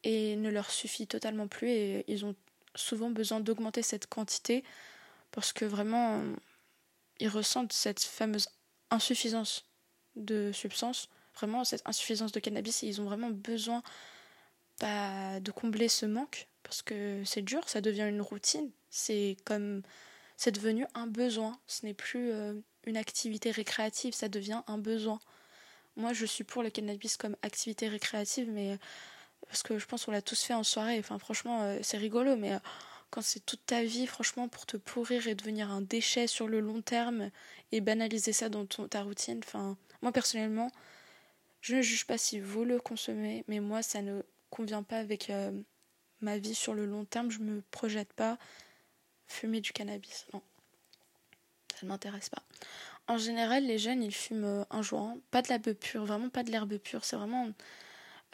et 0.02 0.36
ne 0.36 0.50
leur 0.50 0.70
suffit 0.70 1.06
totalement 1.06 1.48
plus. 1.48 1.68
Et 1.70 2.04
ils 2.06 2.26
ont 2.26 2.36
souvent 2.74 3.10
besoin 3.10 3.40
d'augmenter 3.40 3.82
cette 3.82 4.06
quantité 4.06 4.62
parce 5.30 5.52
que 5.52 5.64
vraiment 5.64 6.22
ils 7.20 7.28
ressentent 7.28 7.72
cette 7.72 8.02
fameuse 8.02 8.48
insuffisance 8.90 9.64
de 10.16 10.52
substance, 10.52 11.08
vraiment 11.34 11.64
cette 11.64 11.82
insuffisance 11.86 12.32
de 12.32 12.40
cannabis, 12.40 12.82
et 12.82 12.86
ils 12.86 13.00
ont 13.00 13.04
vraiment 13.04 13.30
besoin 13.30 13.82
bah, 14.80 15.40
de 15.40 15.50
combler 15.50 15.88
ce 15.88 16.06
manque, 16.06 16.48
parce 16.62 16.82
que 16.82 17.22
c'est 17.24 17.42
dur, 17.42 17.68
ça 17.68 17.80
devient 17.80 18.06
une 18.08 18.22
routine, 18.22 18.70
c'est 18.90 19.36
comme 19.44 19.82
c'est 20.36 20.52
devenu 20.52 20.86
un 20.94 21.06
besoin, 21.06 21.58
ce 21.66 21.86
n'est 21.86 21.94
plus 21.94 22.32
euh, 22.32 22.54
une 22.86 22.96
activité 22.96 23.50
récréative, 23.50 24.14
ça 24.14 24.28
devient 24.28 24.62
un 24.66 24.78
besoin. 24.78 25.20
Moi, 25.96 26.12
je 26.12 26.26
suis 26.26 26.42
pour 26.42 26.62
le 26.62 26.70
cannabis 26.70 27.16
comme 27.16 27.36
activité 27.42 27.88
récréative, 27.88 28.50
mais 28.50 28.72
euh, 28.72 28.76
parce 29.46 29.62
que 29.62 29.78
je 29.78 29.86
pense 29.86 30.04
qu'on 30.04 30.12
l'a 30.12 30.22
tous 30.22 30.42
fait 30.42 30.54
en 30.54 30.64
soirée. 30.64 30.98
Enfin, 30.98 31.18
franchement, 31.18 31.62
euh, 31.62 31.78
c'est 31.82 31.98
rigolo, 31.98 32.36
mais 32.36 32.58
quand 33.14 33.22
c'est 33.22 33.46
toute 33.46 33.64
ta 33.64 33.84
vie, 33.84 34.08
franchement, 34.08 34.48
pour 34.48 34.66
te 34.66 34.76
pourrir 34.76 35.28
et 35.28 35.36
devenir 35.36 35.70
un 35.70 35.82
déchet 35.82 36.26
sur 36.26 36.48
le 36.48 36.58
long 36.58 36.82
terme 36.82 37.30
et 37.70 37.80
banaliser 37.80 38.32
ça 38.32 38.48
dans 38.48 38.66
ta 38.66 39.04
routine, 39.04 39.40
enfin, 39.44 39.76
moi 40.02 40.10
personnellement, 40.10 40.68
je 41.60 41.76
ne 41.76 41.80
juge 41.80 42.06
pas 42.06 42.18
si 42.18 42.40
vous 42.40 42.64
le 42.64 42.80
consommez, 42.80 43.44
mais 43.46 43.60
moi, 43.60 43.82
ça 43.82 44.02
ne 44.02 44.22
convient 44.50 44.82
pas 44.82 44.98
avec 44.98 45.30
euh, 45.30 45.52
ma 46.22 46.38
vie 46.38 46.56
sur 46.56 46.74
le 46.74 46.86
long 46.86 47.04
terme. 47.04 47.30
Je 47.30 47.38
me 47.38 47.62
projette 47.70 48.12
pas 48.14 48.36
fumer 49.28 49.60
du 49.60 49.72
cannabis. 49.72 50.26
Non, 50.32 50.42
ça 51.72 51.86
ne 51.86 51.88
m'intéresse 51.90 52.30
pas. 52.30 52.42
En 53.06 53.16
général, 53.16 53.64
les 53.64 53.78
jeunes, 53.78 54.02
ils 54.02 54.12
fument 54.12 54.44
euh, 54.44 54.64
un 54.70 54.82
joint, 54.82 55.18
pas 55.30 55.40
de 55.40 55.50
l'herbe 55.50 55.72
pure, 55.74 56.04
vraiment 56.04 56.30
pas 56.30 56.42
de 56.42 56.50
l'herbe 56.50 56.78
pure. 56.78 57.04
C'est 57.04 57.14
vraiment 57.14 57.48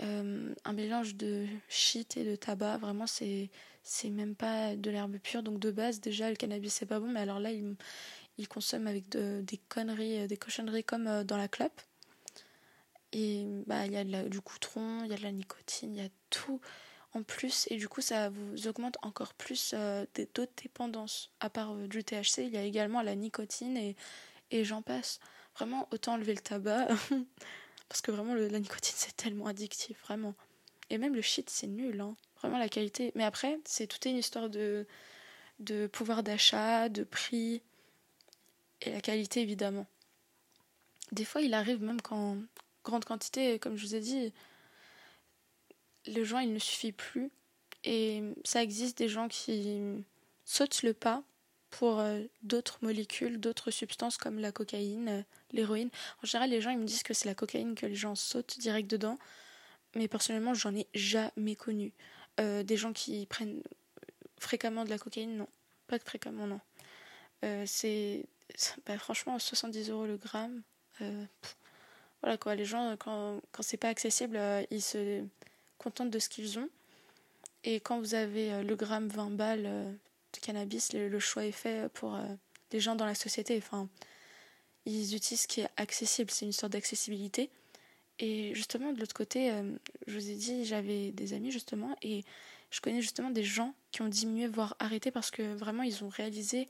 euh, 0.01 0.55
un 0.65 0.73
mélange 0.73 1.17
de 1.17 1.47
shit 1.69 2.17
et 2.17 2.25
de 2.25 2.35
tabac. 2.35 2.79
Vraiment, 2.79 3.07
c'est 3.07 3.51
c'est 3.91 4.11
même 4.11 4.37
pas 4.37 4.77
de 4.77 4.89
l'herbe 4.89 5.19
pure. 5.19 5.43
Donc 5.43 5.59
de 5.59 5.73
base, 5.73 6.01
déjà, 6.01 6.31
le 6.31 6.37
cannabis 6.37 6.73
c'est 6.73 6.87
pas 6.87 7.01
bon. 7.01 7.09
Mais 7.09 7.21
alors 7.21 7.41
là, 7.41 7.51
ils, 7.51 7.75
ils 8.39 8.47
consomment 8.47 8.87
avec 8.87 9.09
des 9.09 9.59
conneries, 9.69 10.29
des 10.29 10.37
cochonneries 10.37 10.85
comme 10.85 11.09
euh, 11.09 11.25
dans 11.25 11.37
la 11.37 11.49
clope. 11.49 11.81
Et 13.13 13.45
bah 13.67 13.87
il 13.87 13.93
y 13.93 13.97
a 13.97 14.05
du 14.05 14.41
coutron, 14.41 15.03
il 15.05 15.11
y 15.11 15.15
a 15.15 15.17
de 15.17 15.25
la 15.25 15.33
nicotine, 15.33 15.97
il 15.97 16.03
y 16.03 16.07
a 16.07 16.11
tout 16.31 16.61
en 17.15 17.25
plus. 17.25 17.67
Et 17.71 17.77
du 17.77 17.89
coup, 17.89 18.01
ça 18.01 18.31
vous 18.31 18.69
augmente 18.69 18.97
encore 19.03 19.35
plus 19.35 19.75
euh, 19.75 20.07
d'autres 20.35 20.53
dépendances. 20.63 21.33
À 21.41 21.51
part 21.51 21.75
du 21.75 22.05
THC, 22.05 22.45
il 22.45 22.51
y 22.51 22.59
a 22.59 22.63
également 22.63 23.03
la 23.03 23.17
nicotine 23.17 23.77
et, 23.77 23.97
et 24.53 24.65
j'en 24.65 24.83
passe. 24.83 25.19
Vraiment, 25.57 25.89
autant 25.91 26.15
enlever 26.15 26.35
le 26.35 26.41
tabac. 26.41 26.87
Parce 27.89 28.03
que 28.03 28.13
vraiment, 28.13 28.35
la 28.35 28.61
nicotine, 28.61 28.95
c'est 28.97 29.17
tellement 29.17 29.47
addictif, 29.47 30.01
vraiment. 30.05 30.37
Et 30.91 30.99
même 30.99 31.17
le 31.17 31.23
shit, 31.23 31.51
c'est 31.51 31.67
nul, 31.67 32.01
hein. 32.01 32.15
Vraiment, 32.41 32.59
la 32.59 32.69
qualité. 32.69 33.13
Mais 33.15 33.25
après, 33.25 33.59
c'est 33.65 33.87
toute 33.87 34.05
une 34.07 34.17
histoire 34.17 34.49
de, 34.49 34.87
de 35.59 35.87
pouvoir 35.87 36.23
d'achat, 36.23 36.89
de 36.89 37.05
prix. 37.05 37.63
Et 38.83 38.91
la 38.91 39.01
qualité, 39.01 39.41
évidemment. 39.41 39.87
Des 41.13 41.25
fois, 41.25 41.43
il 41.43 41.55
arrive 41.55 41.83
même 41.83 42.01
qu'en 42.01 42.39
grande 42.85 43.05
quantité, 43.05 43.59
comme 43.59 43.77
je 43.77 43.87
vous 43.87 43.95
ai 43.95 44.01
dit, 44.01 44.33
le 46.07 46.25
joint, 46.25 46.43
il 46.43 46.53
ne 46.53 46.59
suffit 46.59 46.93
plus. 46.93 47.31
Et 47.85 48.23
ça 48.45 48.63
existe 48.63 48.99
des 48.99 49.09
gens 49.09 49.29
qui 49.29 50.05
sautent 50.45 50.83
le 50.83 50.95
pas 50.95 51.23
pour 51.71 52.01
euh, 52.01 52.23
d'autres 52.43 52.79
molécules, 52.83 53.39
d'autres 53.39 53.71
substances 53.71 54.17
comme 54.17 54.39
la 54.39 54.53
cocaïne, 54.53 55.09
euh, 55.09 55.23
l'héroïne. 55.53 55.91
En 56.23 56.27
général, 56.27 56.51
les 56.51 56.61
gens 56.61 56.71
ils 56.71 56.79
me 56.79 56.85
disent 56.85 57.05
que 57.05 57.15
c'est 57.15 57.29
la 57.29 57.35
cocaïne 57.35 57.75
que 57.75 57.87
les 57.87 57.95
gens 57.95 58.17
sautent 58.17 58.59
direct 58.59 58.91
dedans, 58.91 59.19
mais 59.95 60.09
personnellement, 60.09 60.53
j'en 60.53 60.75
ai 60.75 60.89
jamais 60.95 61.55
connu. 61.57 61.93
Euh, 62.41 62.63
des 62.63 62.77
gens 62.77 62.93
qui 62.93 63.27
prennent 63.27 63.63
fréquemment 64.39 64.85
de 64.85 64.91
la 64.91 64.99
cocaïne, 64.99 65.37
non. 65.37 65.49
Pas 65.87 65.99
que 65.99 66.05
fréquemment, 66.05 66.47
non. 66.47 66.61
c'est 67.67 68.25
bah, 68.87 68.97
franchement 68.99 69.39
70 69.39 69.91
euros 69.91 70.07
le 70.07 70.17
gramme. 70.17 70.63
voilà 72.23 72.37
quoi, 72.39 72.55
les 72.55 72.65
gens, 72.65 72.97
quand, 72.97 73.41
quand 73.53 73.63
c'est 73.63 73.77
pas 73.77 73.89
accessible, 73.89 74.39
ils 74.71 74.83
se 74.83 75.25
contentent 75.79 76.11
de 76.11 76.19
ce 76.19 76.29
qu'ils 76.29 76.59
ont. 76.59 76.69
Et 77.65 77.81
quand 77.81 77.99
vous 77.99 78.15
avez 78.15 78.63
le 78.63 78.77
gramme 78.77 79.09
20 79.09 79.31
balles 79.31 79.99
de 80.33 80.39
cannabis, 80.41 80.93
le, 80.93 81.19
choix 81.19 81.45
est 81.45 81.53
fait 81.53 81.89
pour 81.93 82.15
euh, 82.15 82.25
des 82.71 82.81
gens 82.81 82.95
dans 82.95 83.07
la 83.07 83.15
société. 83.15 83.59
Enfin, 83.59 83.89
ils 84.87 85.15
utilisent 85.15 85.43
ce 85.43 85.49
qui 85.49 85.61
est 85.61 85.69
accessible, 85.77 86.31
c'est 86.31 86.47
une 86.47 86.53
sorte 86.53 86.73
d'accessibilité. 86.73 87.51
Et 88.21 88.55
justement, 88.55 88.93
de 88.93 89.01
l'autre 89.01 89.15
côté, 89.15 89.51
euh, 89.51 89.73
je 90.07 90.15
vous 90.15 90.31
ai 90.31 90.35
dit, 90.35 90.65
j'avais 90.67 91.11
des 91.11 91.33
amis 91.33 91.51
justement, 91.51 91.97
et 92.03 92.23
je 92.71 92.81
connais 92.81 93.01
justement 93.01 93.31
des 93.31 93.43
gens 93.43 93.75
qui 93.91 94.03
ont 94.03 94.09
diminué, 94.09 94.47
voire 94.47 94.77
arrêté, 94.79 95.11
parce 95.11 95.31
que 95.31 95.55
vraiment, 95.55 95.83
ils 95.83 96.05
ont 96.05 96.09
réalisé 96.09 96.69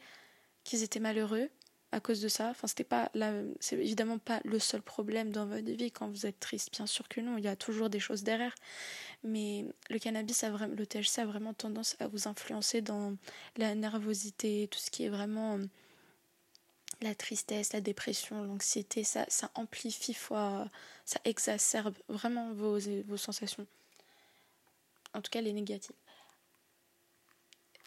qu'ils 0.65 0.83
étaient 0.83 1.01
malheureux 1.01 1.51
à 1.93 1.99
cause 2.01 2.21
de 2.21 2.29
ça. 2.29 2.51
Enfin, 2.51 2.69
c'était 2.69 2.85
pas 2.85 3.11
c'est 3.59 3.77
évidemment 3.77 4.19
pas 4.19 4.41
le 4.45 4.61
seul 4.61 4.81
problème 4.81 5.31
dans 5.33 5.47
votre 5.47 5.71
vie 5.71 5.91
quand 5.91 6.09
vous 6.09 6.25
êtes 6.25 6.39
triste. 6.39 6.71
Bien 6.73 6.87
sûr 6.87 7.09
que 7.09 7.21
non, 7.21 7.37
il 7.37 7.45
y 7.45 7.49
a 7.49 7.57
toujours 7.57 7.91
des 7.91 8.01
choses 8.01 8.23
derrière. 8.23 8.55
Mais 9.25 9.67
le 9.89 9.99
cannabis, 9.99 10.45
a 10.45 10.51
vraiment, 10.51 10.75
le 10.75 10.87
THC 10.87 11.19
a 11.19 11.27
vraiment 11.27 11.53
tendance 11.53 11.97
à 11.99 12.07
vous 12.07 12.29
influencer 12.29 12.81
dans 12.81 13.17
la 13.57 13.75
nervosité, 13.75 14.69
tout 14.71 14.79
ce 14.79 14.91
qui 14.91 15.05
est 15.05 15.09
vraiment 15.09 15.59
la 17.03 17.15
tristesse, 17.15 17.73
la 17.73 17.81
dépression, 17.81 18.45
l'anxiété. 18.45 19.05
Ça, 19.05 19.25
ça 19.29 19.51
amplifie, 19.55 20.15
fois, 20.15 20.69
ça 21.05 21.21
exacerbe 21.25 21.95
vraiment 22.09 22.53
vos, 22.53 22.79
vos 23.07 23.17
sensations. 23.17 23.67
En 25.15 25.23
tout 25.23 25.31
cas, 25.31 25.41
les 25.41 25.53
négatives. 25.53 25.97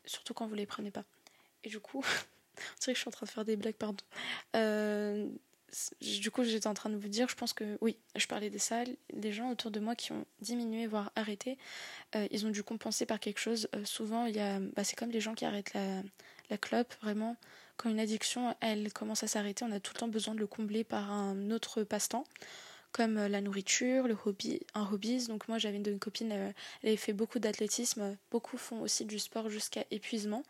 Surtout 0.05 0.33
quand 0.33 0.47
vous 0.47 0.55
les 0.55 0.65
prenez 0.65 0.91
pas. 0.91 1.05
Et 1.63 1.69
du 1.69 1.79
coup, 1.79 2.03
c'est 2.79 2.85
vrai 2.85 2.93
que 2.93 2.97
je 2.97 3.01
suis 3.01 3.07
en 3.07 3.11
train 3.11 3.25
de 3.25 3.31
faire 3.31 3.45
des 3.45 3.55
blagues, 3.55 3.75
pardon. 3.75 4.03
Euh, 4.55 5.29
du 6.01 6.29
coup, 6.29 6.43
j'étais 6.43 6.67
en 6.67 6.73
train 6.73 6.89
de 6.89 6.97
vous 6.97 7.07
dire, 7.07 7.27
je 7.29 7.35
pense 7.35 7.53
que 7.53 7.77
oui, 7.81 7.97
je 8.15 8.27
parlais 8.27 8.49
des 8.49 8.59
salles, 8.59 8.95
des 9.11 9.31
gens 9.31 9.49
autour 9.49 9.71
de 9.71 9.79
moi 9.79 9.95
qui 9.95 10.11
ont 10.11 10.25
diminué, 10.41 10.85
voire 10.87 11.11
arrêté, 11.15 11.57
euh, 12.15 12.27
ils 12.31 12.45
ont 12.45 12.49
dû 12.49 12.63
compenser 12.63 13.05
par 13.05 13.19
quelque 13.19 13.39
chose. 13.39 13.67
Euh, 13.75 13.85
souvent, 13.85 14.25
a, 14.25 14.59
bah, 14.59 14.83
c'est 14.83 14.95
comme 14.95 15.11
les 15.11 15.21
gens 15.21 15.33
qui 15.33 15.45
arrêtent 15.45 15.73
la, 15.73 16.03
la 16.49 16.57
clope, 16.57 16.93
vraiment. 17.01 17.37
Quand 17.83 17.89
une 17.89 17.99
addiction, 17.99 18.55
elle 18.61 18.93
commence 18.93 19.23
à 19.23 19.27
s'arrêter, 19.27 19.65
on 19.65 19.71
a 19.73 19.81
tout 19.81 19.91
le 19.93 19.99
temps 19.99 20.07
besoin 20.07 20.33
de 20.33 20.39
le 20.39 20.47
combler 20.47 20.85
par 20.85 21.11
un 21.11 21.51
autre 21.51 21.83
passe-temps, 21.83 22.23
comme 22.93 23.17
euh, 23.17 23.27
la 23.27 23.41
nourriture, 23.41 24.07
le 24.07 24.15
hobby, 24.23 24.61
un 24.73 24.89
hobby. 24.89 25.27
Donc 25.27 25.49
moi, 25.49 25.57
j'avais 25.57 25.75
une, 25.75 25.99
copine, 25.99 26.31
elle 26.31 26.53
avait 26.81 26.95
fait 26.95 27.11
beaucoup 27.11 27.39
d'athlétisme, 27.39 28.15
beaucoup 28.31 28.57
font 28.57 28.79
aussi 28.79 29.03
du 29.03 29.19
sport 29.19 29.49
jusqu'à 29.49 29.83
épuisement. 29.91 30.43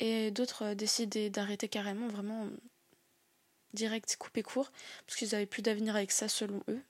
Et 0.00 0.32
d'autres 0.32 0.74
décident 0.74 1.28
d'arrêter 1.30 1.68
carrément, 1.68 2.08
vraiment 2.08 2.48
direct 3.72 4.16
coupé 4.18 4.42
court, 4.42 4.72
parce 5.06 5.16
qu'ils 5.16 5.28
n'avaient 5.30 5.46
plus 5.46 5.62
d'avenir 5.62 5.94
avec 5.94 6.10
ça 6.10 6.26
selon 6.26 6.60
eux. 6.66 6.82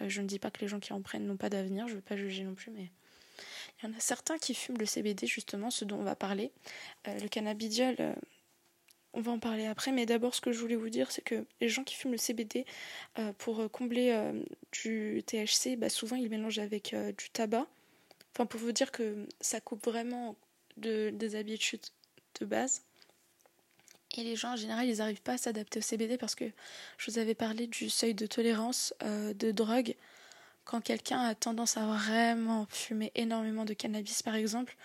Euh, 0.00 0.08
je 0.08 0.22
ne 0.22 0.28
dis 0.28 0.38
pas 0.38 0.52
que 0.52 0.60
les 0.60 0.68
gens 0.68 0.78
qui 0.78 0.92
en 0.92 1.02
prennent 1.02 1.26
n'ont 1.26 1.36
pas 1.36 1.50
d'avenir, 1.50 1.88
je 1.88 1.94
ne 1.94 1.96
veux 1.96 2.04
pas 2.04 2.16
juger 2.16 2.44
non 2.44 2.54
plus, 2.54 2.70
mais 2.70 2.92
il 3.82 3.88
y 3.88 3.92
en 3.92 3.96
a 3.96 4.00
certains 4.00 4.38
qui 4.38 4.54
fument 4.54 4.78
le 4.78 4.86
CBD, 4.86 5.26
justement, 5.26 5.70
ce 5.70 5.84
dont 5.84 5.98
on 5.98 6.04
va 6.04 6.14
parler. 6.14 6.52
Euh, 7.08 7.18
le 7.18 7.28
cannabidiol, 7.28 7.96
euh, 8.00 8.14
on 9.16 9.20
va 9.20 9.32
en 9.32 9.38
parler 9.38 9.66
après, 9.66 9.90
mais 9.92 10.06
d'abord, 10.06 10.34
ce 10.34 10.40
que 10.40 10.52
je 10.52 10.60
voulais 10.60 10.76
vous 10.76 10.90
dire, 10.90 11.10
c'est 11.10 11.22
que 11.22 11.44
les 11.60 11.68
gens 11.68 11.82
qui 11.84 11.96
fument 11.96 12.12
le 12.12 12.18
CBD 12.18 12.64
pour 13.38 13.70
combler 13.72 14.14
du 14.72 15.22
THC, 15.26 15.76
bah, 15.76 15.88
souvent 15.88 16.16
ils 16.16 16.28
mélangent 16.28 16.58
avec 16.58 16.94
du 17.18 17.30
tabac. 17.30 17.66
Enfin, 18.34 18.46
pour 18.46 18.60
vous 18.60 18.72
dire 18.72 18.92
que 18.92 19.26
ça 19.40 19.60
coupe 19.60 19.84
vraiment 19.86 20.36
de, 20.76 21.10
des 21.10 21.36
habitudes 21.36 21.80
de 22.40 22.46
base. 22.46 22.82
Et 24.16 24.22
les 24.22 24.36
gens 24.36 24.52
en 24.52 24.56
général, 24.56 24.86
ils 24.86 24.98
n'arrivent 24.98 25.22
pas 25.22 25.34
à 25.34 25.38
s'adapter 25.38 25.80
au 25.80 25.82
CBD 25.82 26.16
parce 26.16 26.34
que 26.34 26.44
je 26.98 27.10
vous 27.10 27.18
avais 27.18 27.34
parlé 27.34 27.66
du 27.66 27.90
seuil 27.90 28.14
de 28.14 28.26
tolérance 28.26 28.94
euh, 29.02 29.34
de 29.34 29.50
drogue. 29.50 29.94
Quand 30.64 30.80
quelqu'un 30.80 31.20
a 31.20 31.34
tendance 31.34 31.76
à 31.76 31.86
vraiment 31.86 32.66
fumer 32.70 33.12
énormément 33.14 33.64
de 33.64 33.74
cannabis 33.74 34.22
par 34.22 34.34
exemple, 34.34 34.76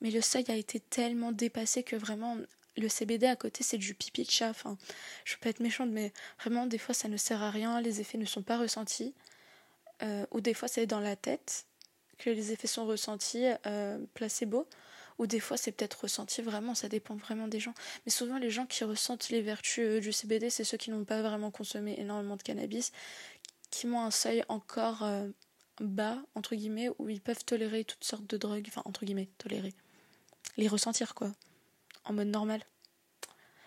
mais 0.00 0.10
le 0.10 0.20
seuil 0.20 0.44
a 0.48 0.54
été 0.54 0.80
tellement 0.80 1.32
dépassé 1.32 1.82
que 1.82 1.96
vraiment 1.96 2.36
le 2.76 2.88
CBD 2.88 3.26
à 3.26 3.36
côté 3.36 3.64
c'est 3.64 3.78
du 3.78 3.94
pipi 3.94 4.24
de 4.24 4.30
chat. 4.30 4.50
Enfin, 4.50 4.76
je 5.24 5.36
peux 5.40 5.48
être 5.48 5.60
méchante, 5.60 5.90
mais 5.90 6.12
vraiment 6.40 6.66
des 6.66 6.78
fois 6.78 6.94
ça 6.94 7.08
ne 7.08 7.16
sert 7.16 7.42
à 7.42 7.50
rien, 7.50 7.80
les 7.80 8.00
effets 8.00 8.18
ne 8.18 8.24
sont 8.24 8.42
pas 8.42 8.58
ressentis. 8.58 9.14
Euh, 10.02 10.26
ou 10.30 10.40
des 10.40 10.54
fois 10.54 10.68
c'est 10.68 10.86
dans 10.86 11.00
la 11.00 11.16
tête 11.16 11.66
que 12.18 12.30
les 12.30 12.52
effets 12.52 12.68
sont 12.68 12.86
ressentis, 12.86 13.46
euh, 13.66 13.98
placebo 14.14 14.68
ou 15.18 15.26
des 15.26 15.40
fois 15.40 15.56
c'est 15.56 15.72
peut-être 15.72 16.02
ressenti 16.02 16.42
vraiment, 16.42 16.74
ça 16.76 16.88
dépend 16.88 17.16
vraiment 17.16 17.48
des 17.48 17.58
gens. 17.58 17.74
Mais 18.06 18.12
souvent 18.12 18.38
les 18.38 18.50
gens 18.50 18.66
qui 18.66 18.84
ressentent 18.84 19.30
les 19.30 19.42
vertus 19.42 19.84
euh, 19.84 20.00
du 20.00 20.12
CBD, 20.12 20.50
c'est 20.50 20.64
ceux 20.64 20.76
qui 20.76 20.90
n'ont 20.90 21.04
pas 21.04 21.22
vraiment 21.22 21.50
consommé 21.50 21.98
énormément 21.98 22.36
de 22.36 22.42
cannabis, 22.42 22.92
qui 23.70 23.86
ont 23.86 24.00
un 24.00 24.10
seuil 24.10 24.44
encore 24.48 25.04
bas, 25.80 26.18
entre 26.34 26.54
guillemets, 26.54 26.88
où 26.98 27.08
ils 27.08 27.20
peuvent 27.20 27.44
tolérer 27.44 27.84
toutes 27.84 28.04
sortes 28.04 28.26
de 28.26 28.36
drogues, 28.36 28.64
enfin 28.68 28.82
entre 28.84 29.04
guillemets, 29.04 29.28
tolérer, 29.38 29.74
les 30.56 30.68
ressentir 30.68 31.14
quoi, 31.14 31.32
en 32.08 32.14
mode 32.14 32.28
normal. 32.28 32.62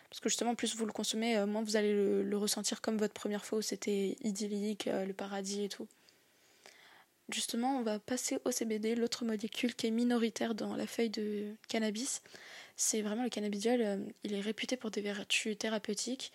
Parce 0.10 0.20
que 0.20 0.28
justement, 0.28 0.56
plus 0.56 0.76
vous 0.76 0.86
le 0.86 0.92
consommez, 0.92 1.38
euh, 1.38 1.46
moins 1.46 1.64
vous 1.64 1.78
allez 1.78 1.94
le, 1.94 2.38
ressentir 2.38 2.82
comme 2.82 2.98
votre 2.98 3.14
première 3.14 3.46
fois 3.46 3.60
où 3.60 3.62
c'était 3.62 4.18
idyllique, 4.22 4.88
le 4.88 5.14
paradis 5.14 5.64
et 5.64 5.70
tout 5.70 5.88
justement, 7.34 7.78
on 7.78 7.82
va 7.82 8.00
passer 8.00 8.40
au 8.46 8.52
CBD, 8.52 8.96
l'autre 8.96 9.26
molécule 9.26 9.74
qui 9.76 9.88
est 9.88 9.92
minoritaire 9.92 10.56
dans 10.56 10.76
la 10.76 10.88
feuille 10.88 11.10
de 11.10 11.56
cannabis. 11.68 12.22
c'est 12.76 13.02
vraiment 13.02 13.24
le 13.24 13.30
cannabidiol, 13.30 14.06
il 14.24 14.34
est 14.34 14.42
réputé 14.42 14.78
pour 14.78 14.92
des 14.92 15.02
vertus 15.02 15.58
thérapeutiques. 15.58 16.32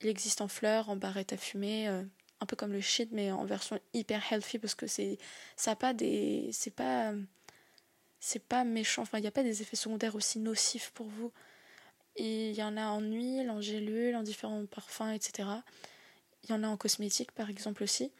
Il 0.00 0.08
existe 0.08 0.40
en 0.40 0.48
fleurs, 0.48 0.88
en 0.88 0.96
barrettes 0.96 1.32
à 1.32 1.36
fumer, 1.36 1.86
un 1.86 2.46
peu 2.46 2.56
comme 2.56 2.72
le 2.72 2.80
shit, 2.80 3.10
mais 3.12 3.30
en 3.30 3.44
version 3.44 3.78
hyper 3.94 4.20
healthy 4.30 4.58
parce 4.58 4.74
que 4.74 4.86
c'est 4.86 5.18
ça 5.56 5.76
pas 5.76 5.94
des 5.94 6.50
c'est 6.52 6.74
pas 6.74 7.12
c'est 8.22 8.44
pas 8.44 8.64
méchant. 8.64 9.02
Enfin 9.02 9.18
il 9.18 9.22
n'y 9.22 9.26
a 9.26 9.32
pas 9.32 9.42
des 9.42 9.62
effets 9.62 9.76
secondaires 9.76 10.14
aussi 10.14 10.38
nocifs 10.38 10.90
pour 10.94 11.06
vous. 11.08 11.32
Il 12.16 12.52
y 12.52 12.62
en 12.62 12.76
a 12.76 12.86
en 12.86 13.00
huile 13.00 13.50
en 13.50 13.60
gélule 13.60 14.16
en 14.16 14.22
différents 14.22 14.66
parfums 14.66 15.12
etc 15.14 15.48
il 16.44 16.50
y 16.50 16.52
en 16.52 16.62
a 16.62 16.68
en 16.68 16.76
cosmétique 16.76 17.32
par 17.32 17.50
exemple 17.50 17.82
aussi. 17.82 18.10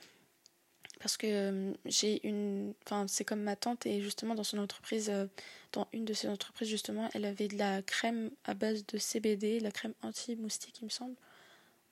Parce 1.01 1.17
que 1.17 1.27
euh, 1.27 1.73
j'ai 1.85 2.27
une 2.27 2.75
enfin 2.85 3.07
c'est 3.09 3.25
comme 3.25 3.43
ma 3.43 3.57
tante 3.57 3.87
et 3.87 4.01
justement 4.01 4.35
dans 4.35 4.45
son 4.45 4.59
entreprise 4.59 5.11
euh, 5.11 5.27
dans 5.73 5.89
une 5.93 6.05
de 6.05 6.13
ses 6.13 6.29
entreprises 6.29 6.69
justement 6.69 7.11
elle 7.15 7.25
avait 7.25 7.49
de 7.49 7.59
la 7.59 7.83
crème 7.83 8.31
à 8.45 8.55
base 8.55 8.87
de 8.87 8.99
CBD 8.99 9.59
la 9.61 9.73
crème 9.73 9.95
anti 10.03 10.37
moustique 10.37 10.79
il 10.81 10.85
me 10.85 10.91
semble 10.91 11.17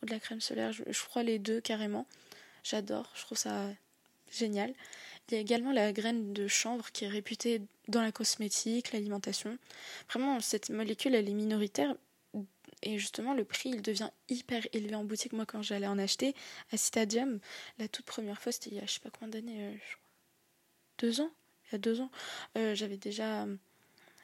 ou 0.03 0.07
de 0.07 0.13
la 0.13 0.21
crème 0.21 0.41
solaire, 0.41 0.73
je, 0.73 1.05
crois 1.05 1.23
les 1.23 1.39
deux 1.39 1.61
carrément. 1.61 2.07
J'adore, 2.63 3.11
je 3.15 3.23
trouve 3.23 3.39
ça 3.39 3.69
génial. 4.31 4.73
Il 5.31 5.35
y 5.35 5.39
a 5.39 5.41
également 5.41 5.71
la 5.71 5.93
graine 5.93 6.33
de 6.33 6.49
chanvre 6.49 6.91
qui 6.91 7.05
est 7.05 7.09
réputée 7.09 7.63
dans 7.87 8.03
la 8.03 8.11
cosmétique, 8.11 8.93
l'alimentation. 8.93 9.59
Vraiment, 10.09 10.41
cette 10.41 10.71
molécule, 10.71 11.15
elle 11.15 11.29
est 11.29 11.35
minoritaire. 11.35 11.95
Et 12.83 12.99
justement, 12.99 13.35
le 13.35 13.45
prix, 13.45 13.71
il 13.71 13.83
devient 13.83 14.11
hyper 14.29 14.67
élevé 14.73 14.95
en 14.97 15.05
boutique. 15.05 15.33
Moi, 15.33 15.47
quand 15.47 15.63
j'allais 15.63 15.87
en 15.87 15.99
acheter 15.99 16.35
à 16.73 16.77
Citadium, 16.77 17.39
la 17.79 17.87
toute 17.87 18.07
première 18.07 18.41
fois, 18.41 18.51
c'était 18.51 18.71
il 18.71 18.77
y 18.77 18.81
a 18.81 18.87
je 18.87 18.93
sais 18.93 19.01
pas 19.01 19.11
combien 19.11 19.29
d'années, 19.29 19.69
euh, 19.69 19.77
deux 20.99 21.21
ans? 21.21 21.31
Il 21.67 21.73
y 21.73 21.75
a 21.77 21.79
deux 21.79 22.01
ans. 22.01 22.11
Euh, 22.59 22.75
j'avais 22.75 22.97
déjà. 22.97 23.47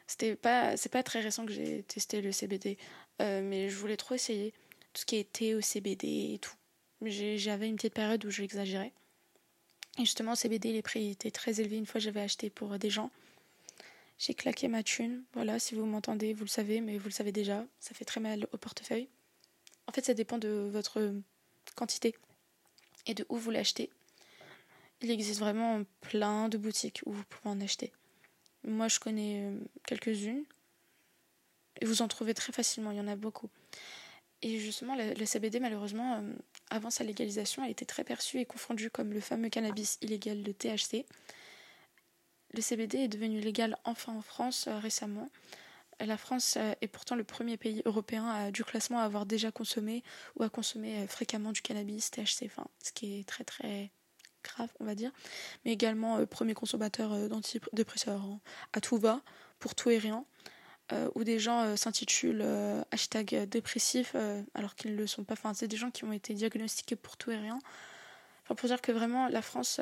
C'était 0.07 0.35
pas, 0.35 0.75
c'est 0.75 0.91
pas 0.91 1.03
très 1.03 1.21
récent 1.21 1.45
que 1.45 1.51
j'ai 1.53 1.83
testé 1.83 2.21
le 2.21 2.31
CBD, 2.31 2.77
euh, 3.21 3.41
mais 3.43 3.69
je 3.69 3.75
voulais 3.77 3.97
trop 3.97 4.15
essayer 4.15 4.51
tout 4.93 5.01
ce 5.01 5.05
qui 5.05 5.17
était 5.17 5.53
au 5.53 5.61
CBD 5.61 6.33
et 6.33 6.39
tout. 6.39 6.55
J'avais 7.01 7.67
une 7.67 7.75
petite 7.75 7.93
période 7.93 8.25
où 8.25 8.29
j'exagérais. 8.29 8.93
Et 9.97 10.01
justement, 10.01 10.33
au 10.33 10.35
CBD, 10.35 10.71
les 10.71 10.81
prix 10.81 11.11
étaient 11.11 11.31
très 11.31 11.59
élevés. 11.59 11.77
Une 11.77 11.85
fois, 11.85 11.99
j'avais 11.99 12.21
acheté 12.21 12.49
pour 12.49 12.77
des 12.77 12.89
gens. 12.89 13.09
J'ai 14.19 14.33
claqué 14.33 14.67
ma 14.67 14.83
thune. 14.83 15.23
Voilà, 15.33 15.59
si 15.59 15.75
vous 15.75 15.85
m'entendez, 15.85 16.33
vous 16.33 16.43
le 16.43 16.49
savez, 16.49 16.81
mais 16.81 16.97
vous 16.97 17.05
le 17.05 17.11
savez 17.11 17.31
déjà. 17.31 17.65
Ça 17.79 17.93
fait 17.93 18.05
très 18.05 18.19
mal 18.19 18.47
au 18.51 18.57
portefeuille. 18.57 19.07
En 19.87 19.91
fait, 19.91 20.05
ça 20.05 20.13
dépend 20.13 20.37
de 20.37 20.69
votre 20.71 21.13
quantité 21.75 22.15
et 23.05 23.13
de 23.13 23.25
où 23.29 23.37
vous 23.37 23.51
l'achetez. 23.51 23.89
Il 25.01 25.11
existe 25.11 25.39
vraiment 25.39 25.83
plein 26.01 26.49
de 26.49 26.57
boutiques 26.57 27.01
où 27.05 27.11
vous 27.11 27.23
pouvez 27.23 27.49
en 27.49 27.61
acheter. 27.61 27.91
Moi, 28.63 28.87
je 28.87 28.99
connais 28.99 29.43
euh, 29.45 29.59
quelques-unes. 29.85 30.43
Et 31.79 31.85
vous 31.85 32.01
en 32.01 32.07
trouvez 32.07 32.33
très 32.33 32.51
facilement, 32.51 32.91
il 32.91 32.97
y 32.97 33.01
en 33.01 33.07
a 33.07 33.15
beaucoup. 33.15 33.49
Et 34.41 34.59
justement, 34.59 34.95
le, 34.95 35.25
CBD, 35.25 35.59
malheureusement, 35.59 36.15
euh, 36.15 36.33
avant 36.69 36.89
sa 36.89 37.03
légalisation, 37.03 37.63
a 37.63 37.69
été 37.69 37.85
très 37.85 38.03
perçu 38.03 38.39
et 38.39 38.45
confondu 38.45 38.89
comme 38.89 39.13
le 39.13 39.19
fameux 39.19 39.49
cannabis 39.49 39.97
illégal, 40.01 40.43
le 40.43 40.53
THC. 40.53 41.05
Le 42.53 42.61
CBD 42.61 42.99
est 42.99 43.07
devenu 43.07 43.39
légal 43.39 43.77
enfin 43.83 44.13
en 44.13 44.21
France 44.21 44.67
euh, 44.67 44.77
récemment. 44.79 45.29
La 45.99 46.17
France 46.17 46.55
euh, 46.57 46.73
est 46.81 46.87
pourtant 46.87 47.15
le 47.15 47.23
premier 47.23 47.57
pays 47.57 47.81
européen 47.85 48.51
du 48.51 48.63
classement 48.63 48.99
à 48.99 49.03
avoir 49.03 49.25
déjà 49.25 49.51
consommé 49.51 50.03
ou 50.35 50.43
à 50.43 50.49
consommer 50.49 51.07
fréquemment 51.07 51.51
du 51.51 51.61
cannabis 51.61 52.11
THC, 52.11 52.49
ce 52.83 52.91
qui 52.91 53.19
est 53.19 53.27
très 53.27 53.43
très 53.43 53.91
grave, 54.43 54.69
on 54.79 54.85
va 54.85 54.95
dire. 54.95 55.11
Mais 55.65 55.73
également 55.73 56.25
premier 56.25 56.53
consommateur 56.53 57.27
d'antidépresseurs 57.27 58.21
hein. 58.21 58.39
à 58.73 58.81
tout 58.81 58.97
va, 58.97 59.21
pour 59.59 59.75
tout 59.75 59.89
et 59.89 59.97
rien. 59.97 60.25
Euh, 60.93 61.09
où 61.15 61.25
des 61.25 61.37
gens 61.37 61.63
euh, 61.63 61.75
s'intitulent 61.75 62.41
euh, 62.41 62.81
hashtag 62.91 63.43
dépressif 63.49 64.15
alors 64.53 64.73
qu'ils 64.75 64.93
ne 64.93 64.97
le 64.97 65.07
sont 65.07 65.25
pas. 65.25 65.33
Enfin, 65.33 65.53
c'est 65.53 65.67
des 65.67 65.75
gens 65.75 65.91
qui 65.91 66.05
ont 66.05 66.13
été 66.13 66.33
diagnostiqués 66.33 66.95
pour 66.95 67.17
tout 67.17 67.29
et 67.31 67.37
rien. 67.37 67.59
Enfin, 68.43 68.55
pour 68.55 68.69
dire 68.69 68.81
que 68.81 68.93
vraiment, 68.93 69.27
la 69.27 69.41
France, 69.41 69.81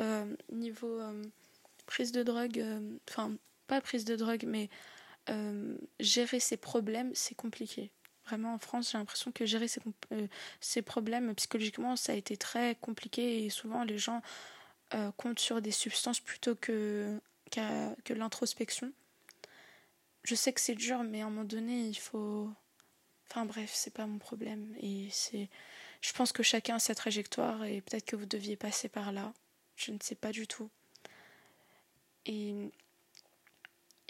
niveau 0.52 1.00
prise 1.86 2.12
de 2.12 2.24
drogue, 2.24 2.64
enfin, 3.08 3.36
pas 3.68 3.80
prise 3.82 4.06
de 4.06 4.16
drogue, 4.16 4.46
mais 4.48 4.70
gérer 6.00 6.40
ses 6.40 6.58
problèmes, 6.58 7.12
c'est 7.14 7.36
compliqué. 7.36 7.92
Vraiment, 8.26 8.56
en 8.56 8.58
France, 8.58 8.92
j'ai 8.92 8.98
l'impression 8.98 9.32
que 9.32 9.46
gérer 9.46 9.68
ses, 10.60 10.82
problèmes 10.82 11.36
psychologiquement, 11.36 11.96
ça 11.96 12.14
a 12.14 12.16
été 12.16 12.38
très 12.38 12.74
compliqué 12.82 13.46
et 13.46 13.52
souvent 13.52 13.84
les 13.84 14.00
gens 14.00 14.24
comptent 15.18 15.40
sur 15.40 15.62
des 15.62 15.70
substances 15.70 16.20
plutôt 16.20 16.56
que 16.56 17.20
l'introspection 18.10 18.92
je 20.26 20.36
sais 20.36 20.54
que 20.54 20.60
c'est 20.62 20.76
dur, 20.76 21.04
mais 21.04 21.22
à 21.22 21.26
un 21.26 21.30
moment 21.30 21.46
donné, 21.46 21.88
il 21.88 21.96
faut. 21.96 22.50
Enfin 23.30 23.46
bref, 23.46 23.72
c'est 23.74 23.94
pas 23.94 24.08
mon 24.08 24.18
problème. 24.18 24.76
Et 24.82 25.08
c'est. 25.12 25.50
Je 26.02 26.14
pense 26.14 26.32
que 26.32 26.44
chacun 26.44 26.76
a 26.76 26.80
sa 26.80 26.96
trajectoire 26.96 27.64
et 27.64 27.82
peut-être 27.82 28.06
que 28.06 28.16
vous 28.16 28.26
deviez 28.26 28.56
passer 28.56 28.90
par 28.90 29.12
là. 29.12 29.34
Je 29.76 29.92
ne 29.92 29.98
sais 30.02 30.16
pas 30.16 30.32
du 30.32 30.48
tout. 30.48 30.70
Et 32.26 32.56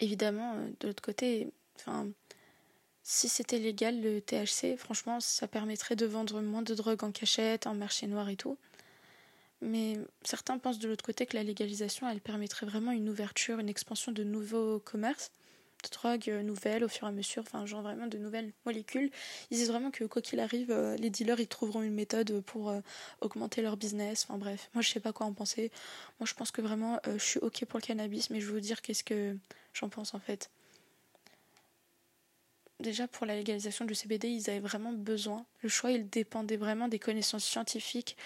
évidemment, 0.00 0.54
euh, 0.54 0.68
de 0.80 0.88
l'autre 0.88 1.02
côté, 1.02 1.50
enfin, 1.76 2.08
si 3.02 3.28
c'était 3.28 3.58
légal 3.58 4.00
le 4.00 4.20
THC, 4.20 4.76
franchement, 4.78 5.20
ça 5.20 5.48
permettrait 5.48 5.96
de 5.96 6.06
vendre 6.06 6.40
moins 6.40 6.62
de 6.62 6.74
drogue 6.74 7.04
en 7.04 7.12
cachette, 7.12 7.66
en 7.66 7.74
marché 7.74 8.06
noir 8.06 8.28
et 8.28 8.36
tout. 8.36 8.58
Mais 9.60 9.98
certains 10.22 10.58
pensent 10.58 10.78
de 10.78 10.88
l'autre 10.88 11.04
côté 11.04 11.26
que 11.26 11.36
la 11.36 11.42
légalisation, 11.42 12.08
elle 12.08 12.20
permettrait 12.20 12.66
vraiment 12.66 12.92
une 12.92 13.08
ouverture, 13.08 13.58
une 13.58 13.68
expansion 13.68 14.12
de 14.12 14.24
nouveaux 14.24 14.80
commerces 14.80 15.30
drogues 15.90 16.28
euh, 16.28 16.42
nouvelles 16.42 16.84
au 16.84 16.88
fur 16.88 17.06
et 17.06 17.10
à 17.10 17.12
mesure, 17.12 17.42
enfin 17.46 17.66
genre 17.66 17.82
vraiment 17.82 18.06
de 18.06 18.18
nouvelles 18.18 18.52
molécules. 18.64 19.10
Ils 19.50 19.56
disent 19.56 19.68
vraiment 19.68 19.90
que 19.90 20.04
quoi 20.04 20.22
qu'il 20.22 20.40
arrive, 20.40 20.70
euh, 20.70 20.96
les 20.96 21.10
dealers 21.10 21.40
ils 21.40 21.48
trouveront 21.48 21.82
une 21.82 21.94
méthode 21.94 22.40
pour 22.42 22.70
euh, 22.70 22.80
augmenter 23.20 23.62
leur 23.62 23.76
business. 23.76 24.26
Enfin 24.28 24.38
bref, 24.38 24.70
moi 24.74 24.82
je 24.82 24.90
sais 24.90 25.00
pas 25.00 25.12
quoi 25.12 25.26
en 25.26 25.32
penser. 25.32 25.70
Moi 26.20 26.26
je 26.26 26.34
pense 26.34 26.50
que 26.50 26.60
vraiment 26.60 27.00
je 27.06 27.22
suis 27.22 27.40
ok 27.40 27.64
pour 27.66 27.78
le 27.78 27.84
cannabis, 27.84 28.30
mais 28.30 28.40
je 28.40 28.46
vais 28.46 28.52
vous 28.52 28.60
dire 28.60 28.82
qu'est-ce 28.82 29.04
que 29.04 29.36
j'en 29.72 29.88
pense 29.88 30.14
en 30.14 30.20
fait. 30.20 30.50
Déjà 32.80 33.08
pour 33.08 33.24
la 33.24 33.34
légalisation 33.34 33.86
du 33.86 33.94
CBD, 33.94 34.28
ils 34.28 34.50
avaient 34.50 34.60
vraiment 34.60 34.92
besoin. 34.92 35.46
Le 35.62 35.68
choix 35.68 35.92
il 35.92 36.08
dépendait 36.08 36.56
vraiment 36.58 36.88
des 36.88 36.98
connaissances 36.98 37.44
scientifiques 37.44 38.16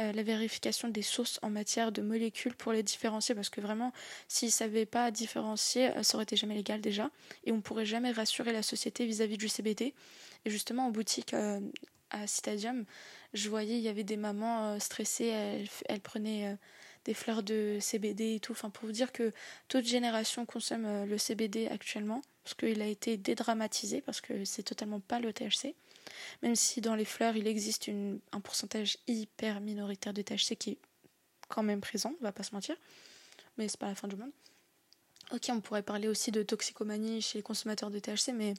euh, 0.00 0.12
la 0.12 0.24
vérification 0.24 0.88
des 0.88 1.02
sources 1.02 1.38
en 1.42 1.50
matière 1.50 1.92
de 1.92 2.02
molécules 2.02 2.56
pour 2.56 2.72
les 2.72 2.82
différencier 2.82 3.32
parce 3.32 3.48
que 3.48 3.60
vraiment 3.60 3.92
s'ils 4.26 4.48
ne 4.48 4.52
savaient 4.52 4.86
pas 4.86 5.12
différencier 5.12 5.96
euh, 5.96 6.02
ça 6.02 6.16
aurait 6.16 6.24
été 6.24 6.34
jamais 6.34 6.56
légal 6.56 6.80
déjà 6.80 7.10
et 7.44 7.52
on 7.52 7.56
ne 7.56 7.60
pourrait 7.60 7.86
jamais 7.86 8.10
rassurer 8.10 8.52
la 8.52 8.64
société 8.64 9.06
vis-à-vis 9.06 9.38
du 9.38 9.48
CBD 9.48 9.94
et 10.44 10.50
justement 10.50 10.88
en 10.88 10.90
boutique 10.90 11.32
euh, 11.32 11.60
à 12.10 12.26
Citadium 12.26 12.84
je 13.34 13.48
voyais 13.48 13.76
il 13.76 13.82
y 13.82 13.88
avait 13.88 14.02
des 14.02 14.16
mamans 14.16 14.80
stressées 14.80 15.68
elles, 15.86 16.00
prenaient 16.00 16.56
des 17.04 17.14
fleurs 17.14 17.42
de 17.42 17.78
CBD 17.80 18.36
et 18.36 18.40
tout. 18.40 18.52
Enfin 18.52 18.70
pour 18.70 18.86
vous 18.86 18.92
dire 18.92 19.12
que 19.12 19.32
toute 19.68 19.84
génération 19.84 20.44
consomme 20.44 21.04
le 21.04 21.18
CBD 21.18 21.68
actuellement 21.68 22.22
parce 22.42 22.54
qu'il 22.54 22.82
a 22.82 22.86
été 22.86 23.16
dédramatisé 23.16 24.00
parce 24.00 24.20
que 24.20 24.44
c'est 24.44 24.62
totalement 24.64 25.00
pas 25.00 25.20
le 25.20 25.32
THC 25.32 25.74
même 26.42 26.56
si 26.56 26.80
dans 26.80 26.94
les 26.94 27.04
fleurs 27.04 27.36
il 27.36 27.46
existe 27.46 27.90
un 28.32 28.40
pourcentage 28.40 28.98
hyper 29.06 29.60
minoritaire 29.60 30.12
de 30.12 30.22
THC 30.22 30.56
qui 30.56 30.70
est 30.70 30.78
quand 31.48 31.62
même 31.62 31.80
présent, 31.80 32.14
on 32.20 32.24
va 32.24 32.32
pas 32.32 32.42
se 32.42 32.54
mentir, 32.54 32.76
mais 33.56 33.68
c'est 33.68 33.78
pas 33.78 33.88
la 33.88 33.94
fin 33.94 34.08
du 34.08 34.16
monde. 34.16 34.32
Ok, 35.32 35.46
on 35.48 35.60
pourrait 35.60 35.82
parler 35.82 36.08
aussi 36.08 36.30
de 36.30 36.42
toxicomanie 36.42 37.22
chez 37.22 37.38
les 37.38 37.42
consommateurs 37.42 37.90
de 37.90 37.98
THC, 37.98 38.32
mais 38.34 38.54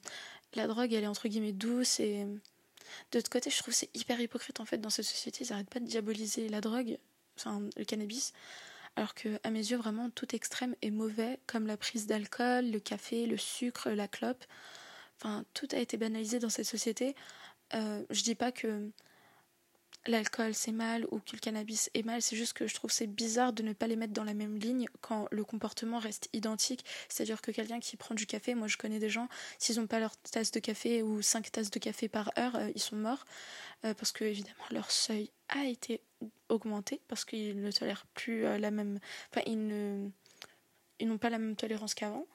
la 0.55 0.67
drogue 0.67 0.93
elle 0.93 1.03
est 1.03 1.07
entre 1.07 1.27
guillemets 1.27 1.53
douce 1.53 1.99
et 1.99 2.25
de 3.11 3.17
l'autre 3.17 3.29
côté 3.29 3.49
je 3.49 3.57
trouve 3.57 3.73
c'est 3.73 3.89
hyper 3.95 4.19
hypocrite 4.19 4.59
en 4.59 4.65
fait 4.65 4.79
dans 4.79 4.89
cette 4.89 5.05
société, 5.05 5.43
ils 5.43 5.49
n'arrêtent 5.49 5.69
pas 5.69 5.79
de 5.79 5.85
diaboliser 5.85 6.49
la 6.49 6.61
drogue, 6.61 6.97
enfin 7.37 7.61
le 7.77 7.85
cannabis, 7.85 8.33
alors 8.95 9.13
que 9.13 9.39
à 9.43 9.51
mes 9.51 9.59
yeux 9.59 9.77
vraiment 9.77 10.09
tout 10.09 10.35
extrême 10.35 10.75
est 10.81 10.91
mauvais, 10.91 11.39
comme 11.47 11.67
la 11.67 11.77
prise 11.77 12.07
d'alcool, 12.07 12.71
le 12.71 12.79
café, 12.79 13.25
le 13.27 13.37
sucre, 13.37 13.89
la 13.89 14.07
clope. 14.07 14.43
Enfin, 15.21 15.45
tout 15.53 15.67
a 15.71 15.77
été 15.77 15.97
banalisé 15.97 16.39
dans 16.39 16.49
cette 16.49 16.65
société. 16.65 17.15
Euh, 17.73 18.03
je 18.09 18.23
dis 18.23 18.35
pas 18.35 18.51
que 18.51 18.89
l'alcool 20.07 20.53
c'est 20.53 20.71
mal 20.71 21.05
ou 21.11 21.19
que 21.19 21.33
le 21.33 21.39
cannabis 21.39 21.89
est 21.93 22.03
mal, 22.03 22.21
c'est 22.21 22.35
juste 22.35 22.53
que 22.53 22.67
je 22.67 22.75
trouve 22.75 22.91
c'est 22.91 23.07
bizarre 23.07 23.53
de 23.53 23.63
ne 23.63 23.73
pas 23.73 23.87
les 23.87 23.95
mettre 23.95 24.13
dans 24.13 24.23
la 24.23 24.35
même 24.35 24.57
ligne 24.57 24.87
quand 25.01 25.27
le 25.31 25.43
comportement 25.43 25.97
reste 25.97 26.29
identique. 26.33 26.85
C'est-à-dire 27.09 27.41
que 27.41 27.51
quelqu'un 27.51 27.79
qui 27.79 27.97
prend 27.97 28.13
du 28.13 28.27
café, 28.27 28.53
moi 28.53 28.67
je 28.67 28.77
connais 28.77 28.99
des 28.99 29.09
gens, 29.09 29.27
s'ils 29.57 29.79
n'ont 29.79 29.87
pas 29.87 29.99
leur 29.99 30.15
tasse 30.17 30.51
de 30.51 30.59
café 30.59 31.01
ou 31.01 31.21
cinq 31.21 31.51
tasses 31.51 31.71
de 31.71 31.79
café 31.79 32.07
par 32.07 32.31
heure, 32.37 32.55
euh, 32.55 32.69
ils 32.75 32.81
sont 32.81 32.95
morts 32.95 33.25
euh, 33.83 33.93
parce 33.95 34.11
que 34.11 34.23
évidemment 34.25 34.65
leur 34.71 34.91
seuil 34.91 35.31
a 35.49 35.65
été 35.65 36.01
augmenté 36.49 37.01
parce 37.07 37.25
qu'ils 37.25 37.59
ne 37.59 37.71
tolèrent 37.71 38.05
plus 38.13 38.43
la 38.43 38.71
même, 38.71 38.99
enfin 39.31 39.41
ils 39.47 39.67
ne, 39.67 40.07
ils 40.99 41.07
n'ont 41.07 41.17
pas 41.17 41.29
la 41.29 41.39
même 41.39 41.55
tolérance 41.55 41.93
qu'avant. 41.93 42.27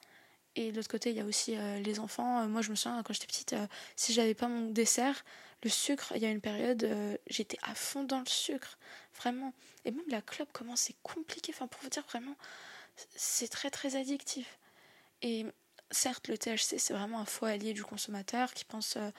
Et 0.55 0.71
de 0.71 0.75
l'autre 0.75 0.89
côté, 0.89 1.11
il 1.11 1.15
y 1.15 1.21
a 1.21 1.25
aussi 1.25 1.55
euh, 1.57 1.79
les 1.79 1.99
enfants. 1.99 2.41
Euh, 2.41 2.47
moi, 2.47 2.61
je 2.61 2.71
me 2.71 2.75
souviens, 2.75 3.01
quand 3.03 3.13
j'étais 3.13 3.27
petite, 3.27 3.53
euh, 3.53 3.67
si 3.95 4.13
j'avais 4.13 4.33
pas 4.33 4.47
mon 4.47 4.69
dessert, 4.69 5.23
le 5.63 5.69
sucre, 5.69 6.11
il 6.15 6.21
y 6.21 6.25
a 6.25 6.29
une 6.29 6.41
période, 6.41 6.89
j'étais 7.27 7.59
à 7.61 7.75
fond 7.75 8.03
dans 8.03 8.19
le 8.19 8.25
sucre. 8.25 8.79
Vraiment. 9.15 9.53
Et 9.85 9.91
même 9.91 10.03
la 10.07 10.21
clope, 10.21 10.49
comment 10.51 10.75
c'est 10.75 10.95
compliqué. 11.03 11.53
Enfin, 11.55 11.67
pour 11.67 11.81
vous 11.83 11.89
dire, 11.89 12.03
vraiment, 12.09 12.35
c'est 13.15 13.47
très, 13.47 13.69
très 13.69 13.95
addictif. 13.95 14.57
Et 15.21 15.45
certes, 15.91 16.27
le 16.29 16.37
THC, 16.37 16.79
c'est 16.79 16.93
vraiment 16.93 17.19
un 17.19 17.25
faux 17.25 17.45
allié 17.45 17.73
du 17.73 17.83
consommateur 17.83 18.53
qui 18.53 18.65
pense 18.65 18.95
euh, 18.97 19.09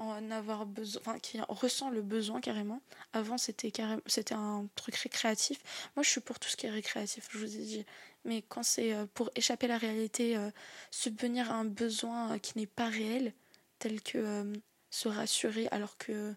en 0.00 0.30
avoir 0.30 0.66
besoin, 0.66 1.00
enfin, 1.02 1.18
qui 1.18 1.40
ressent 1.48 1.90
le 1.90 2.02
besoin 2.02 2.40
carrément. 2.40 2.80
Avant, 3.12 3.38
c'était 3.38 3.70
carrément, 3.70 4.02
c'était 4.06 4.34
un 4.34 4.66
truc 4.74 4.96
récréatif. 4.96 5.60
Moi, 5.96 6.02
je 6.02 6.10
suis 6.10 6.20
pour 6.20 6.38
tout 6.38 6.48
ce 6.48 6.56
qui 6.56 6.66
est 6.66 6.70
récréatif, 6.70 7.28
je 7.30 7.38
vous 7.38 7.56
ai 7.56 7.64
dit. 7.64 7.86
Mais 8.24 8.42
quand 8.42 8.62
c'est 8.62 8.92
euh, 8.94 9.06
pour 9.14 9.30
échapper 9.34 9.66
à 9.66 9.70
la 9.70 9.78
réalité, 9.78 10.36
euh, 10.36 10.50
subvenir 10.90 11.50
à 11.50 11.54
un 11.54 11.64
besoin 11.64 12.38
qui 12.38 12.58
n'est 12.58 12.66
pas 12.66 12.88
réel, 12.88 13.32
tel 13.78 14.02
que 14.02 14.52
se 14.90 15.08
rassurer 15.08 15.68
alors 15.70 15.96
que 15.98 16.34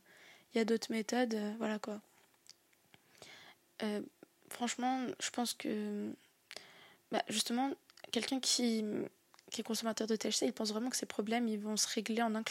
il 0.54 0.58
y 0.58 0.62
a 0.62 0.66
d'autres 0.66 0.92
méthodes, 0.92 1.38
voilà 1.58 1.80
quoi. 1.80 2.02
franchement, 4.50 5.08
je 5.20 5.30
pense 5.30 5.54
que 5.54 6.14
bah, 7.12 7.24
justement, 7.30 7.72
quelqu'un 8.12 8.40
qui 8.40 8.84
qui 9.52 9.62
est 9.62 9.64
consommateur 9.64 10.08
de 10.08 10.16
THC, 10.16 10.44
il 10.44 10.54
pense 10.54 10.70
vraiment 10.72 10.90
que 10.90 10.96
ces 10.96 11.06
problèmes 11.06 11.48
ils 11.48 11.60
vont 11.60 11.78
se 11.78 11.88
régler 11.94 12.24
en 12.24 12.34
un, 12.36 12.44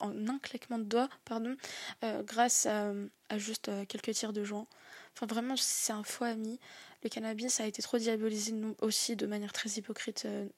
en 0.00 0.28
un 0.28 0.38
claquement 0.38 0.78
de 0.78 0.84
doigts 0.84 1.08
pardon, 1.24 1.54
euh, 2.02 2.22
grâce 2.22 2.66
à, 2.66 2.92
juste 3.36 3.68
euh, 3.68 3.84
quelques 3.84 4.12
tirs 4.12 4.32
de 4.32 4.42
joint. 4.42 4.66
Enfin, 5.14 5.26
vraiment, 5.26 5.56
c'est 5.56 5.92
un 5.92 6.04
faux 6.04 6.24
ami. 6.24 6.58
Le 7.02 7.08
cannabis 7.08 7.60
a 7.60 7.66
été 7.66 7.82
trop 7.82 7.98
diabolisé 7.98 8.54
aussi 8.80 9.16
de 9.16 9.26
manière 9.26 9.52
très 9.52 9.68
hypocrite 9.70 10.24
euh, 10.26 10.48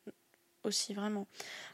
aussi, 0.65 0.95
vraiment. 0.95 1.27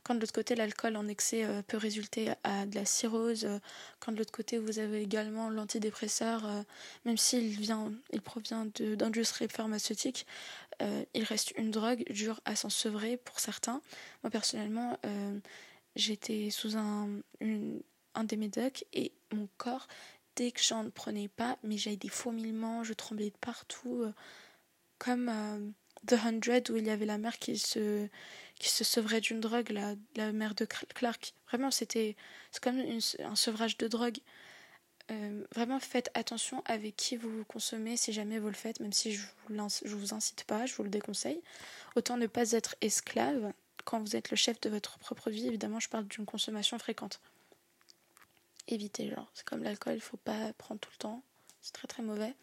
Quand 0.03 0.15
de 0.15 0.21
l'autre 0.21 0.33
côté, 0.33 0.55
l'alcool 0.55 0.97
en 0.97 1.09
excès 1.09 1.45
euh, 1.45 1.63
peut 1.63 1.77
résulter 1.77 2.33
à 2.45 2.67
de 2.67 2.75
la 2.75 2.85
cirrhose, 2.85 3.45
euh, 3.45 3.59
quand 4.01 4.13
de 4.13 4.19
l'autre 4.19 4.33
côté, 4.33 4.59
vous 4.59 4.79
avez 4.79 5.03
également 5.03 5.51
l'antidépresseur, 5.51 6.47
euh, 6.47 6.63
même 7.05 7.17
s'il 7.17 7.49
vient, 7.49 7.93
il 8.13 8.21
provient 8.21 8.67
d'industries 8.77 9.49
pharmaceutiques, 9.49 10.27
il 11.15 11.25
reste 11.25 11.53
une 11.57 11.71
drogue 11.71 12.05
dure 12.11 12.41
à 12.45 12.55
s'en 12.55 12.69
sevrer 12.69 13.17
pour 13.17 13.41
certains. 13.41 13.81
Moi, 14.23 14.31
personnellement, 14.31 14.99
j'étais 15.95 16.51
sous 16.51 16.77
un, 16.77 17.09
un 18.15 18.25
des 18.25 18.37
médocs 18.37 18.85
et 18.93 19.13
mon 19.33 19.49
corps, 19.57 19.89
dès 20.35 20.51
que 20.51 20.61
j'en 20.63 20.91
prenais 20.91 21.29
pas, 21.29 21.57
mais 21.63 21.79
j'avais 21.79 21.97
des 21.97 22.11
fourmillements, 22.11 22.85
je 22.85 22.93
tremblais 22.93 23.31
de 23.31 23.39
partout, 23.41 24.05
comme 24.99 25.31
The 26.07 26.17
Hundred 26.25 26.71
où 26.71 26.77
il 26.77 26.87
y 26.87 26.91
avait 26.91 27.07
la 27.07 27.19
mère 27.19 27.39
qui 27.39 27.59
se 27.59 28.09
qui 28.59 28.71
se 28.71 28.85
sevrait 28.85 29.21
d'une 29.21 29.41
drogue, 29.41 29.71
la, 29.71 29.95
la 30.17 30.33
mère 30.33 30.55
de 30.55 30.65
Clark. 30.65 31.35
Vraiment, 31.49 31.71
c'était 31.71 32.17
c'est 32.51 32.63
comme 32.63 32.79
un 32.79 33.37
sevrage 33.37 33.77
de 33.77 33.89
drogue. 33.89 34.19
Euh, 35.11 35.45
vraiment, 35.55 35.79
faites 35.79 36.11
attention 36.15 36.63
avec 36.65 36.97
qui 36.97 37.17
vous 37.17 37.45
consommez 37.45 37.97
si 37.97 38.13
jamais 38.13 38.39
vous 38.39 38.49
le 38.49 38.55
faites, 38.55 38.81
même 38.81 38.93
si 38.93 39.13
je 39.13 39.23
vous, 39.49 39.99
vous 39.99 40.15
incite 40.15 40.45
pas, 40.45 40.67
je 40.67 40.75
vous 40.75 40.83
le 40.83 40.89
déconseille. 40.89 41.41
Autant 41.95 42.17
ne 42.17 42.27
pas 42.27 42.53
être 42.53 42.75
esclave 42.81 43.53
quand 43.85 44.01
vous 44.01 44.17
êtes 44.17 44.31
le 44.31 44.37
chef 44.37 44.61
de 44.61 44.69
votre 44.69 44.99
propre 44.99 45.31
vie. 45.31 45.47
Évidemment, 45.47 45.79
je 45.79 45.89
parle 45.89 46.09
d'une 46.09 46.27
consommation 46.27 46.79
fréquente. 46.79 47.21
Évitez, 48.67 49.11
genre, 49.11 49.31
c'est 49.33 49.45
comme 49.45 49.63
l'alcool, 49.63 49.95
il 49.95 50.01
faut 50.01 50.17
pas 50.17 50.53
prendre 50.55 50.81
tout 50.81 50.91
le 50.93 50.99
temps, 50.99 51.23
c'est 51.63 51.73
très 51.73 51.87
très 51.87 52.03
mauvais. 52.03 52.35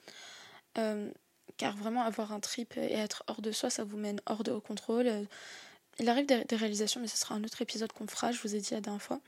Euh, 0.77 1.11
car 1.57 1.75
vraiment 1.75 2.03
avoir 2.03 2.31
un 2.31 2.39
trip 2.39 2.77
et 2.77 2.93
être 2.93 3.23
hors 3.27 3.41
de 3.41 3.51
soi, 3.51 3.69
ça 3.69 3.83
vous 3.83 3.97
mène 3.97 4.21
hors 4.25 4.43
de 4.43 4.53
contrôle. 4.53 5.27
Il 5.99 6.09
arrive 6.09 6.25
des, 6.25 6.55
réalisations, 6.55 6.99
mais 6.99 7.07
ce 7.07 7.17
sera 7.17 7.35
un 7.35 7.43
autre 7.43 7.61
épisode 7.61 7.91
qu'on 7.91 8.07
fera, 8.07 8.31
je 8.31 8.41
vous 8.41 8.55
ai 8.55 8.59
dit 8.59 8.73
la 8.73 8.81
dernière 8.81 9.01
fois. 9.01 9.19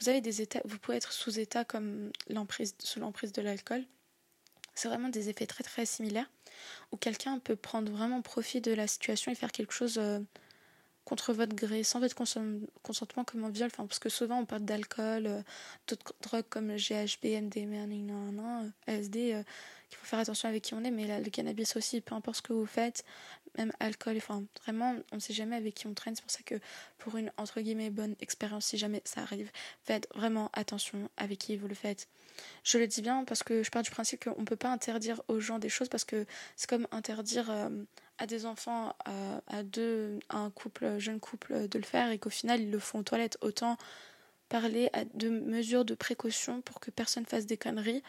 Vous 0.00 0.08
avez 0.08 0.20
des 0.20 0.42
états, 0.42 0.60
vous 0.64 0.78
pouvez 0.78 0.98
être 0.98 1.12
sous 1.12 1.38
état 1.38 1.64
comme 1.64 2.10
l'emprise, 2.28 2.74
sous 2.78 3.00
l'emprise 3.00 3.32
de 3.32 3.40
l'alcool. 3.40 3.84
C'est 4.74 4.88
vraiment 4.88 5.08
des 5.08 5.28
effets 5.30 5.46
très 5.46 5.64
très 5.64 5.86
similaires, 5.86 6.30
où 6.92 6.96
quelqu'un 6.96 7.38
peut 7.38 7.56
prendre 7.56 7.90
vraiment 7.90 8.20
profit 8.20 8.60
de 8.60 8.72
la 8.72 8.86
situation 8.86 9.32
et 9.32 9.34
faire 9.34 9.50
quelque 9.50 9.72
chose 9.72 9.98
euh, 9.98 10.20
contre 11.04 11.32
votre 11.32 11.54
gré, 11.54 11.82
sans 11.84 12.00
votre 12.00 12.14
consentement 12.82 13.24
comme 13.24 13.44
un 13.44 13.50
viol. 13.50 13.70
Enfin, 13.72 13.86
parce 13.86 13.98
que 13.98 14.10
souvent 14.10 14.40
on 14.40 14.46
parle 14.46 14.62
d'alcool, 14.62 15.26
euh, 15.26 15.42
d'autres 15.86 16.14
drogues 16.20 16.48
comme 16.50 16.68
le 16.68 16.76
GHB, 16.76 17.42
MDMA, 17.42 18.64
LSD 18.86 19.42
qu'il 19.90 19.98
faut 19.98 20.06
faire 20.06 20.20
attention 20.20 20.48
avec 20.48 20.62
qui 20.62 20.74
on 20.74 20.82
est, 20.84 20.90
mais 20.90 21.20
le 21.20 21.30
cannabis 21.30 21.76
aussi, 21.76 22.00
peu 22.00 22.14
importe 22.14 22.38
ce 22.38 22.42
que 22.42 22.52
vous 22.52 22.66
faites, 22.66 23.04
même 23.58 23.72
alcool, 23.80 24.16
enfin 24.16 24.44
vraiment, 24.62 24.94
on 25.12 25.16
ne 25.16 25.20
sait 25.20 25.32
jamais 25.32 25.56
avec 25.56 25.74
qui 25.74 25.86
on 25.86 25.94
traîne. 25.94 26.14
C'est 26.14 26.22
pour 26.22 26.30
ça 26.30 26.42
que 26.44 26.54
pour 26.98 27.16
une 27.16 27.32
entre 27.36 27.60
guillemets 27.60 27.90
bonne 27.90 28.14
expérience, 28.20 28.66
si 28.66 28.78
jamais 28.78 29.02
ça 29.04 29.22
arrive, 29.22 29.50
faites 29.82 30.08
vraiment 30.14 30.50
attention 30.52 31.10
avec 31.16 31.38
qui 31.38 31.56
vous 31.56 31.68
le 31.68 31.74
faites. 31.74 32.08
Je 32.64 32.78
le 32.78 32.86
dis 32.86 33.02
bien 33.02 33.24
parce 33.24 33.42
que 33.42 33.62
je 33.62 33.70
pars 33.70 33.82
du 33.82 33.90
principe 33.90 34.24
qu'on 34.24 34.40
ne 34.40 34.46
peut 34.46 34.56
pas 34.56 34.70
interdire 34.70 35.20
aux 35.28 35.40
gens 35.40 35.58
des 35.58 35.68
choses 35.68 35.88
parce 35.88 36.04
que 36.04 36.24
c'est 36.56 36.70
comme 36.70 36.86
interdire 36.92 37.50
euh, 37.50 37.68
à 38.18 38.26
des 38.26 38.46
enfants, 38.46 38.94
à, 39.04 39.42
à, 39.48 39.62
deux, 39.62 40.20
un 40.30 40.50
couple, 40.50 40.98
jeune 40.98 41.20
couple 41.20 41.68
de 41.68 41.78
le 41.78 41.84
faire 41.84 42.10
et 42.10 42.18
qu'au 42.18 42.30
final 42.30 42.60
ils 42.60 42.70
le 42.70 42.78
font 42.78 43.00
aux 43.00 43.02
toilettes. 43.02 43.36
Autant 43.40 43.76
parler 44.48 44.90
de 45.14 45.28
mesures 45.28 45.84
de 45.84 45.94
précaution 45.94 46.60
pour 46.60 46.80
que 46.80 46.90
personne 46.90 47.24
fasse 47.24 47.46
des 47.46 47.56
conneries 47.56 48.02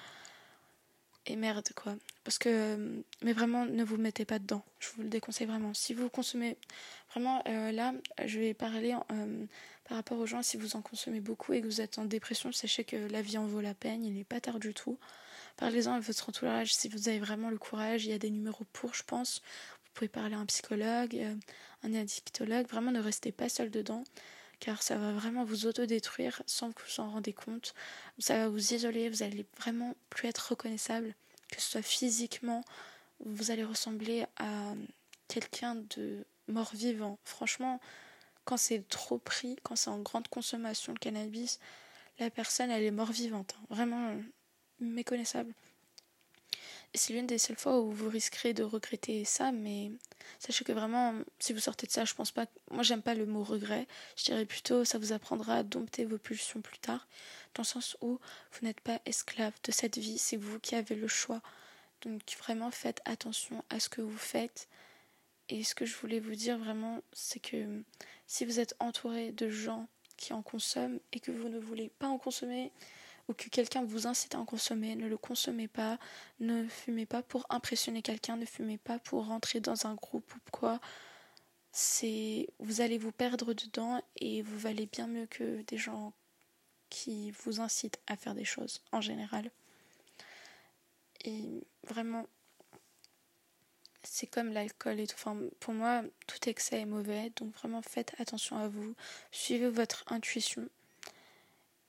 et 1.25 1.35
merde 1.35 1.69
quoi. 1.75 1.95
Parce 2.23 2.37
que, 2.37 2.49
euh, 2.49 3.01
mais 3.23 3.33
vraiment, 3.33 3.65
ne 3.65 3.83
vous 3.83 3.97
mettez 3.97 4.25
pas 4.25 4.39
dedans. 4.39 4.63
Je 4.79 4.89
vous 4.95 5.03
le 5.03 5.09
déconseille 5.09 5.47
vraiment. 5.47 5.73
Si 5.73 5.93
vous 5.93 6.09
consommez, 6.09 6.57
vraiment, 7.11 7.43
euh, 7.47 7.71
là, 7.71 7.93
je 8.25 8.39
vais 8.39 8.53
parler 8.53 8.95
euh, 9.11 9.45
par 9.87 9.97
rapport 9.97 10.19
aux 10.19 10.25
gens, 10.25 10.43
si 10.43 10.57
vous 10.57 10.75
en 10.75 10.81
consommez 10.81 11.19
beaucoup 11.19 11.53
et 11.53 11.61
que 11.61 11.65
vous 11.65 11.81
êtes 11.81 11.97
en 11.97 12.05
dépression, 12.05 12.51
sachez 12.51 12.83
que 12.83 12.95
la 12.95 13.21
vie 13.21 13.37
en 13.37 13.45
vaut 13.45 13.61
la 13.61 13.73
peine, 13.73 14.03
il 14.03 14.13
n'est 14.13 14.23
pas 14.23 14.39
tard 14.39 14.59
du 14.59 14.73
tout. 14.73 14.99
Parlez-en 15.57 15.93
à 15.93 15.99
votre 15.99 16.29
entourage 16.29 16.73
si 16.73 16.89
vous 16.89 17.09
avez 17.09 17.19
vraiment 17.19 17.49
le 17.49 17.57
courage. 17.57 18.05
Il 18.05 18.11
y 18.11 18.13
a 18.13 18.19
des 18.19 18.29
numéros 18.29 18.65
pour, 18.71 18.93
je 18.93 19.03
pense. 19.03 19.41
Vous 19.83 19.91
pouvez 19.93 20.09
parler 20.09 20.35
à 20.35 20.39
un 20.39 20.45
psychologue, 20.45 21.19
un 21.83 21.93
addictologue. 21.93 22.67
Vraiment, 22.67 22.91
ne 22.91 23.01
restez 23.01 23.31
pas 23.31 23.49
seul 23.49 23.69
dedans 23.69 24.03
car 24.61 24.81
ça 24.83 24.95
va 24.95 25.11
vraiment 25.11 25.43
vous 25.43 25.65
autodétruire 25.65 26.41
sans 26.45 26.71
que 26.71 26.81
vous 26.83 27.01
en 27.01 27.09
rendez 27.09 27.33
compte. 27.33 27.73
Ça 28.19 28.37
va 28.37 28.47
vous 28.47 28.73
isoler, 28.73 29.09
vous 29.09 29.23
allez 29.23 29.45
vraiment 29.57 29.95
plus 30.09 30.29
être 30.29 30.51
reconnaissable, 30.51 31.13
que 31.51 31.59
ce 31.59 31.71
soit 31.71 31.81
physiquement, 31.81 32.63
vous 33.25 33.51
allez 33.51 33.65
ressembler 33.65 34.25
à 34.37 34.73
quelqu'un 35.27 35.75
de 35.75 36.23
mort-vivant. 36.47 37.17
Franchement, 37.25 37.81
quand 38.45 38.57
c'est 38.57 38.87
trop 38.87 39.17
pris, 39.17 39.57
quand 39.63 39.75
c'est 39.75 39.89
en 39.89 39.99
grande 39.99 40.27
consommation 40.27 40.93
de 40.93 40.99
cannabis, 40.99 41.59
la 42.19 42.29
personne, 42.29 42.69
elle 42.69 42.83
est 42.83 42.91
mort-vivante. 42.91 43.55
Hein. 43.57 43.65
Vraiment 43.71 44.15
méconnaissable 44.79 45.53
c'est 46.93 47.13
l'une 47.13 47.27
des 47.27 47.37
seules 47.37 47.57
fois 47.57 47.79
où 47.79 47.91
vous 47.91 48.09
risquerez 48.09 48.53
de 48.53 48.63
regretter 48.63 49.23
ça, 49.25 49.51
mais 49.51 49.91
sachez 50.39 50.65
que 50.65 50.71
vraiment, 50.71 51.15
si 51.39 51.53
vous 51.53 51.59
sortez 51.59 51.87
de 51.87 51.91
ça, 51.91 52.05
je 52.05 52.13
pense 52.13 52.31
pas. 52.31 52.45
Moi, 52.69 52.83
j'aime 52.83 53.01
pas 53.01 53.15
le 53.15 53.25
mot 53.25 53.43
regret. 53.43 53.87
Je 54.17 54.25
dirais 54.25 54.45
plutôt, 54.45 54.83
ça 54.83 54.97
vous 54.97 55.13
apprendra 55.13 55.57
à 55.57 55.63
dompter 55.63 56.05
vos 56.05 56.17
pulsions 56.17 56.61
plus 56.61 56.79
tard, 56.79 57.07
dans 57.55 57.63
le 57.63 57.67
sens 57.67 57.97
où 58.01 58.19
vous 58.51 58.65
n'êtes 58.67 58.81
pas 58.81 58.99
esclave 59.05 59.53
de 59.63 59.71
cette 59.71 59.97
vie, 59.97 60.17
c'est 60.17 60.37
vous 60.37 60.59
qui 60.59 60.75
avez 60.75 60.95
le 60.95 61.07
choix. 61.07 61.41
Donc, 62.01 62.21
vraiment, 62.39 62.71
faites 62.71 63.01
attention 63.05 63.63
à 63.69 63.79
ce 63.79 63.89
que 63.89 64.01
vous 64.01 64.17
faites. 64.17 64.67
Et 65.49 65.63
ce 65.63 65.75
que 65.75 65.85
je 65.85 65.95
voulais 65.97 66.19
vous 66.19 66.35
dire 66.35 66.57
vraiment, 66.57 67.01
c'est 67.13 67.41
que 67.41 67.83
si 68.25 68.45
vous 68.45 68.59
êtes 68.59 68.75
entouré 68.79 69.31
de 69.31 69.49
gens 69.49 69.87
qui 70.17 70.33
en 70.33 70.41
consomment 70.41 70.99
et 71.11 71.19
que 71.19 71.31
vous 71.31 71.49
ne 71.49 71.59
voulez 71.59 71.89
pas 71.99 72.07
en 72.07 72.17
consommer, 72.17 72.71
que 73.33 73.49
quelqu'un 73.49 73.83
vous 73.83 74.07
incite 74.07 74.35
à 74.35 74.39
en 74.39 74.45
consommer, 74.45 74.95
ne 74.95 75.07
le 75.07 75.17
consommez 75.17 75.67
pas, 75.67 75.97
ne 76.39 76.67
fumez 76.67 77.05
pas 77.05 77.21
pour 77.23 77.45
impressionner 77.49 78.01
quelqu'un, 78.01 78.37
ne 78.37 78.45
fumez 78.45 78.77
pas 78.77 78.99
pour 78.99 79.27
rentrer 79.27 79.59
dans 79.59 79.87
un 79.87 79.95
groupe 79.95 80.33
ou 80.35 80.51
quoi. 80.51 80.79
C'est 81.71 82.47
vous 82.59 82.81
allez 82.81 82.97
vous 82.97 83.11
perdre 83.11 83.53
dedans 83.53 84.01
et 84.17 84.41
vous 84.41 84.59
valez 84.59 84.87
bien 84.87 85.07
mieux 85.07 85.25
que 85.27 85.61
des 85.63 85.77
gens 85.77 86.13
qui 86.89 87.31
vous 87.31 87.61
incitent 87.61 87.99
à 88.07 88.17
faire 88.17 88.35
des 88.35 88.45
choses 88.45 88.81
en 88.91 89.01
général. 89.01 89.51
Et 91.23 91.63
vraiment 91.83 92.25
c'est 94.03 94.27
comme 94.27 94.51
l'alcool 94.51 94.99
et 94.99 95.07
tout. 95.07 95.15
Pour 95.59 95.73
moi, 95.73 96.03
tout 96.27 96.49
excès 96.49 96.81
est 96.81 96.85
mauvais. 96.85 97.31
Donc 97.35 97.53
vraiment, 97.55 97.81
faites 97.81 98.13
attention 98.19 98.57
à 98.57 98.67
vous. 98.67 98.95
Suivez 99.31 99.69
votre 99.69 100.03
intuition. 100.07 100.67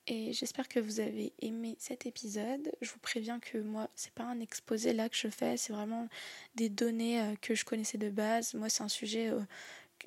Et 0.08 0.32
j'espère 0.32 0.68
que 0.68 0.80
vous 0.80 0.98
avez 0.98 1.32
aimé 1.40 1.76
cet 1.78 2.06
épisode. 2.06 2.72
Je 2.80 2.90
vous 2.90 2.98
préviens 2.98 3.38
que 3.38 3.58
moi, 3.58 3.88
c'est 3.94 4.12
pas 4.12 4.24
un 4.24 4.40
exposé 4.40 4.92
là 4.92 5.08
que 5.08 5.16
je 5.16 5.28
fais, 5.28 5.56
c'est 5.56 5.72
vraiment 5.72 6.08
des 6.56 6.68
données 6.68 7.20
euh, 7.20 7.34
que 7.40 7.54
je 7.54 7.64
connaissais 7.64 7.98
de 7.98 8.10
base. 8.10 8.54
Moi, 8.54 8.68
c'est 8.68 8.82
un 8.82 8.88
sujet 8.88 9.28
euh, 9.28 9.40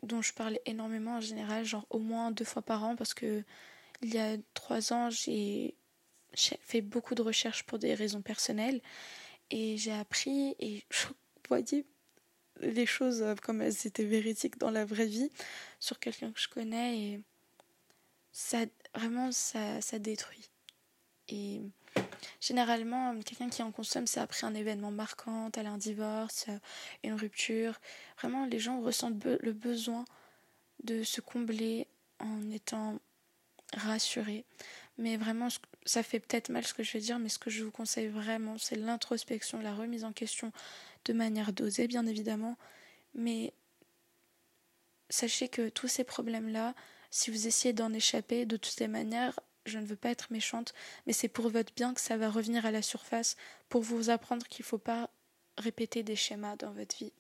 dont 0.04 0.22
je 0.22 0.34
parle 0.34 0.60
énormément 0.66 1.18
en 1.18 1.22
général, 1.22 1.64
genre 1.64 1.86
au 1.90 2.00
moins 2.00 2.32
deux 2.32 2.44
fois 2.44 2.62
par 2.62 2.84
an, 2.84 2.98
parce 2.98 3.14
que 3.14 3.44
il 4.02 4.14
y 4.14 4.18
a 4.18 4.38
trois 4.54 4.92
ans, 4.92 5.10
j'ai 5.10 5.76
fait 6.34 6.82
beaucoup 6.82 7.16
de 7.16 7.22
recherches 7.22 7.64
pour 7.64 7.80
des 7.80 7.94
raisons 7.94 8.22
personnelles 8.22 8.82
et 9.50 9.78
j'ai 9.78 9.94
appris 9.94 10.56
et 10.60 10.84
je 10.90 11.08
voyais 11.48 11.86
les 12.60 12.86
choses 12.86 13.22
euh, 13.22 13.36
comme 13.36 13.62
elles 13.62 13.88
étaient 13.88 14.04
véridiques 14.04 14.58
dans 14.58 14.72
la 14.72 14.86
vraie 14.86 15.06
vie 15.06 15.30
sur 15.80 16.00
quelqu'un 16.00 16.32
que 16.32 16.40
je 16.40 16.50
connais 16.50 17.22
ça 18.36 18.66
vraiment 18.94 19.32
ça, 19.32 19.80
ça 19.80 19.98
détruit. 19.98 20.50
Et 21.30 21.62
généralement, 22.42 23.18
quelqu'un 23.22 23.50
qui 23.50 23.64
en 23.64 23.72
consomme, 23.72 24.08
c'est 24.08 24.20
après 24.20 24.46
un 24.46 24.54
événement 24.54 24.92
marquant, 24.92 25.50
tel 25.52 25.68
un 25.68 25.78
divorce, 25.78 26.48
une 27.06 27.14
rupture. 27.14 27.80
Vraiment, 28.20 28.46
les 28.46 28.60
gens 28.60 28.82
ressentent 28.82 29.24
le 29.24 29.54
besoin 29.54 30.04
de 30.84 31.04
se 31.04 31.22
combler 31.22 31.88
en 32.20 32.52
étant 32.52 33.00
rassuré. 33.74 34.44
Mais 34.98 35.16
vraiment, 35.16 35.48
ça 35.86 36.04
fait 36.04 36.20
peut-être 36.20 36.50
mal 36.50 36.66
ce 36.66 36.74
que 36.74 36.84
je 36.84 36.92
vais 36.92 37.00
dire, 37.00 37.20
mais 37.20 37.30
ce 37.30 37.40
que 37.40 37.50
je 37.50 37.64
vous 37.64 37.72
conseille 37.72 38.08
vraiment, 38.08 38.58
c'est 38.58 38.76
l'introspection, 38.76 39.62
la 39.62 39.74
remise 39.74 40.04
en 40.04 40.12
question 40.12 40.52
de 41.06 41.14
manière 41.14 41.54
dosée, 41.54 41.88
bien 41.88 42.06
évidemment. 42.06 42.58
Mais 43.14 43.54
sachez 45.10 45.48
que 45.48 45.70
tous 45.70 45.88
ces 45.88 46.04
problèmes-là, 46.04 46.76
si 47.16 47.32
vous 47.32 47.48
essayez 47.48 47.72
d'en 47.72 47.94
échapper, 47.94 48.46
de 48.46 48.58
toutes 48.58 48.82
les 48.82 48.90
manières, 48.90 49.40
je 49.66 49.80
ne 49.80 49.86
veux 49.86 49.96
pas 49.96 50.10
être 50.10 50.34
méchante, 50.34 50.74
mais 51.08 51.14
c'est 51.14 51.30
pour 51.30 51.48
votre 51.48 51.74
bien 51.74 51.94
que 51.94 52.02
ça 52.02 52.18
va 52.18 52.30
revenir 52.30 52.66
à 52.66 52.72
la 52.72 52.82
surface, 52.82 53.38
pour 53.70 53.84
vous 53.84 54.10
apprendre 54.10 54.46
qu'il 54.48 54.64
ne 54.64 54.68
faut 54.68 54.78
pas 54.78 55.10
répéter 55.58 56.04
des 56.04 56.18
schémas 56.18 56.58
dans 56.58 56.74
votre 56.74 56.98
vie. 56.98 57.14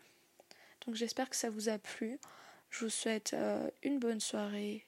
Donc 0.85 0.95
j'espère 0.95 1.29
que 1.29 1.37
ça 1.37 1.49
vous 1.49 1.69
a 1.69 1.77
plu. 1.77 2.19
Je 2.71 2.83
vous 2.83 2.91
souhaite 2.91 3.35
euh, 3.35 3.69
une 3.83 3.97
bonne 3.97 4.19
soirée, 4.19 4.85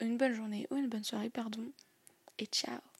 une 0.00 0.18
bonne 0.18 0.34
journée 0.34 0.66
ou 0.70 0.76
une 0.76 0.90
bonne 0.90 1.02
soirée, 1.02 1.30
pardon, 1.30 1.72
et 2.38 2.44
ciao 2.44 2.91